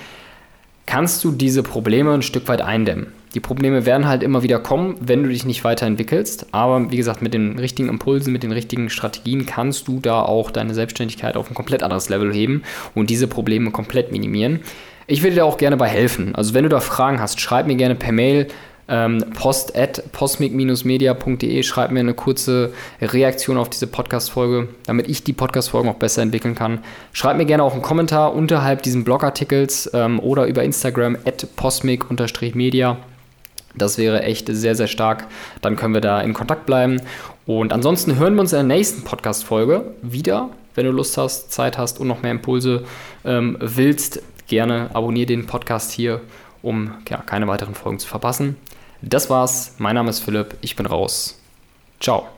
kannst 0.86 1.22
du 1.24 1.32
diese 1.32 1.62
Probleme 1.62 2.14
ein 2.14 2.22
Stück 2.22 2.48
weit 2.48 2.62
eindämmen. 2.62 3.08
Die 3.34 3.40
Probleme 3.40 3.84
werden 3.84 4.06
halt 4.06 4.22
immer 4.22 4.42
wieder 4.42 4.58
kommen, 4.58 4.94
wenn 5.00 5.22
du 5.22 5.28
dich 5.28 5.44
nicht 5.44 5.64
weiterentwickelst. 5.64 6.46
Aber 6.52 6.90
wie 6.90 6.96
gesagt, 6.96 7.20
mit 7.20 7.34
den 7.34 7.58
richtigen 7.58 7.88
Impulsen, 7.88 8.32
mit 8.32 8.42
den 8.42 8.52
richtigen 8.52 8.88
Strategien 8.88 9.44
kannst 9.44 9.88
du 9.88 10.00
da 10.00 10.22
auch 10.22 10.50
deine 10.50 10.72
Selbstständigkeit 10.72 11.36
auf 11.36 11.50
ein 11.50 11.54
komplett 11.54 11.82
anderes 11.82 12.08
Level 12.08 12.32
heben 12.32 12.62
und 12.94 13.10
diese 13.10 13.26
Probleme 13.26 13.72
komplett 13.72 14.12
minimieren. 14.12 14.60
Ich 15.06 15.22
würde 15.22 15.34
dir 15.34 15.44
auch 15.44 15.58
gerne 15.58 15.76
bei 15.76 15.88
helfen. 15.88 16.34
Also 16.34 16.54
wenn 16.54 16.62
du 16.62 16.70
da 16.70 16.80
Fragen 16.80 17.20
hast, 17.20 17.40
schreib 17.40 17.66
mir 17.66 17.76
gerne 17.76 17.94
per 17.94 18.12
Mail 18.12 18.46
ähm, 18.88 19.24
post 19.34 19.76
at 19.76 20.12
posmic-media.de. 20.12 21.62
Schreib 21.62 21.90
mir 21.90 22.00
eine 22.00 22.14
kurze 22.14 22.72
Reaktion 23.00 23.56
auf 23.56 23.68
diese 23.68 23.86
Podcast-Folge, 23.86 24.68
damit 24.84 25.08
ich 25.08 25.24
die 25.24 25.32
Podcast-Folgen 25.32 25.88
auch 25.88 25.96
besser 25.96 26.22
entwickeln 26.22 26.54
kann. 26.54 26.80
Schreib 27.12 27.36
mir 27.36 27.46
gerne 27.46 27.62
auch 27.62 27.72
einen 27.72 27.82
Kommentar 27.82 28.34
unterhalb 28.34 28.82
diesen 28.82 29.04
Blogartikels 29.04 29.90
ähm, 29.92 30.20
oder 30.20 30.46
über 30.46 30.62
Instagram 30.62 31.16
at 31.24 31.46
posmic-media. 31.56 32.98
Das 33.74 33.98
wäre 33.98 34.22
echt 34.22 34.48
sehr, 34.48 34.74
sehr 34.74 34.86
stark. 34.86 35.26
Dann 35.60 35.76
können 35.76 35.94
wir 35.94 36.00
da 36.00 36.20
in 36.20 36.32
Kontakt 36.32 36.66
bleiben. 36.66 37.00
Und 37.46 37.72
ansonsten 37.72 38.16
hören 38.18 38.34
wir 38.34 38.40
uns 38.40 38.52
in 38.52 38.68
der 38.68 38.76
nächsten 38.76 39.02
Podcast-Folge 39.04 39.94
wieder. 40.02 40.50
Wenn 40.74 40.86
du 40.86 40.92
Lust 40.92 41.16
hast, 41.16 41.52
Zeit 41.52 41.78
hast 41.78 42.00
und 42.00 42.08
noch 42.08 42.22
mehr 42.22 42.32
Impulse 42.32 42.84
ähm, 43.24 43.56
willst, 43.60 44.22
gerne 44.46 44.90
abonniere 44.94 45.26
den 45.26 45.46
Podcast 45.46 45.92
hier, 45.92 46.20
um 46.62 46.94
ja, 47.08 47.18
keine 47.18 47.48
weiteren 47.48 47.74
Folgen 47.74 47.98
zu 47.98 48.08
verpassen. 48.08 48.56
Das 49.02 49.30
war's. 49.30 49.74
Mein 49.78 49.94
Name 49.94 50.10
ist 50.10 50.20
Philipp. 50.20 50.56
Ich 50.60 50.76
bin 50.76 50.86
raus. 50.86 51.38
Ciao. 52.00 52.28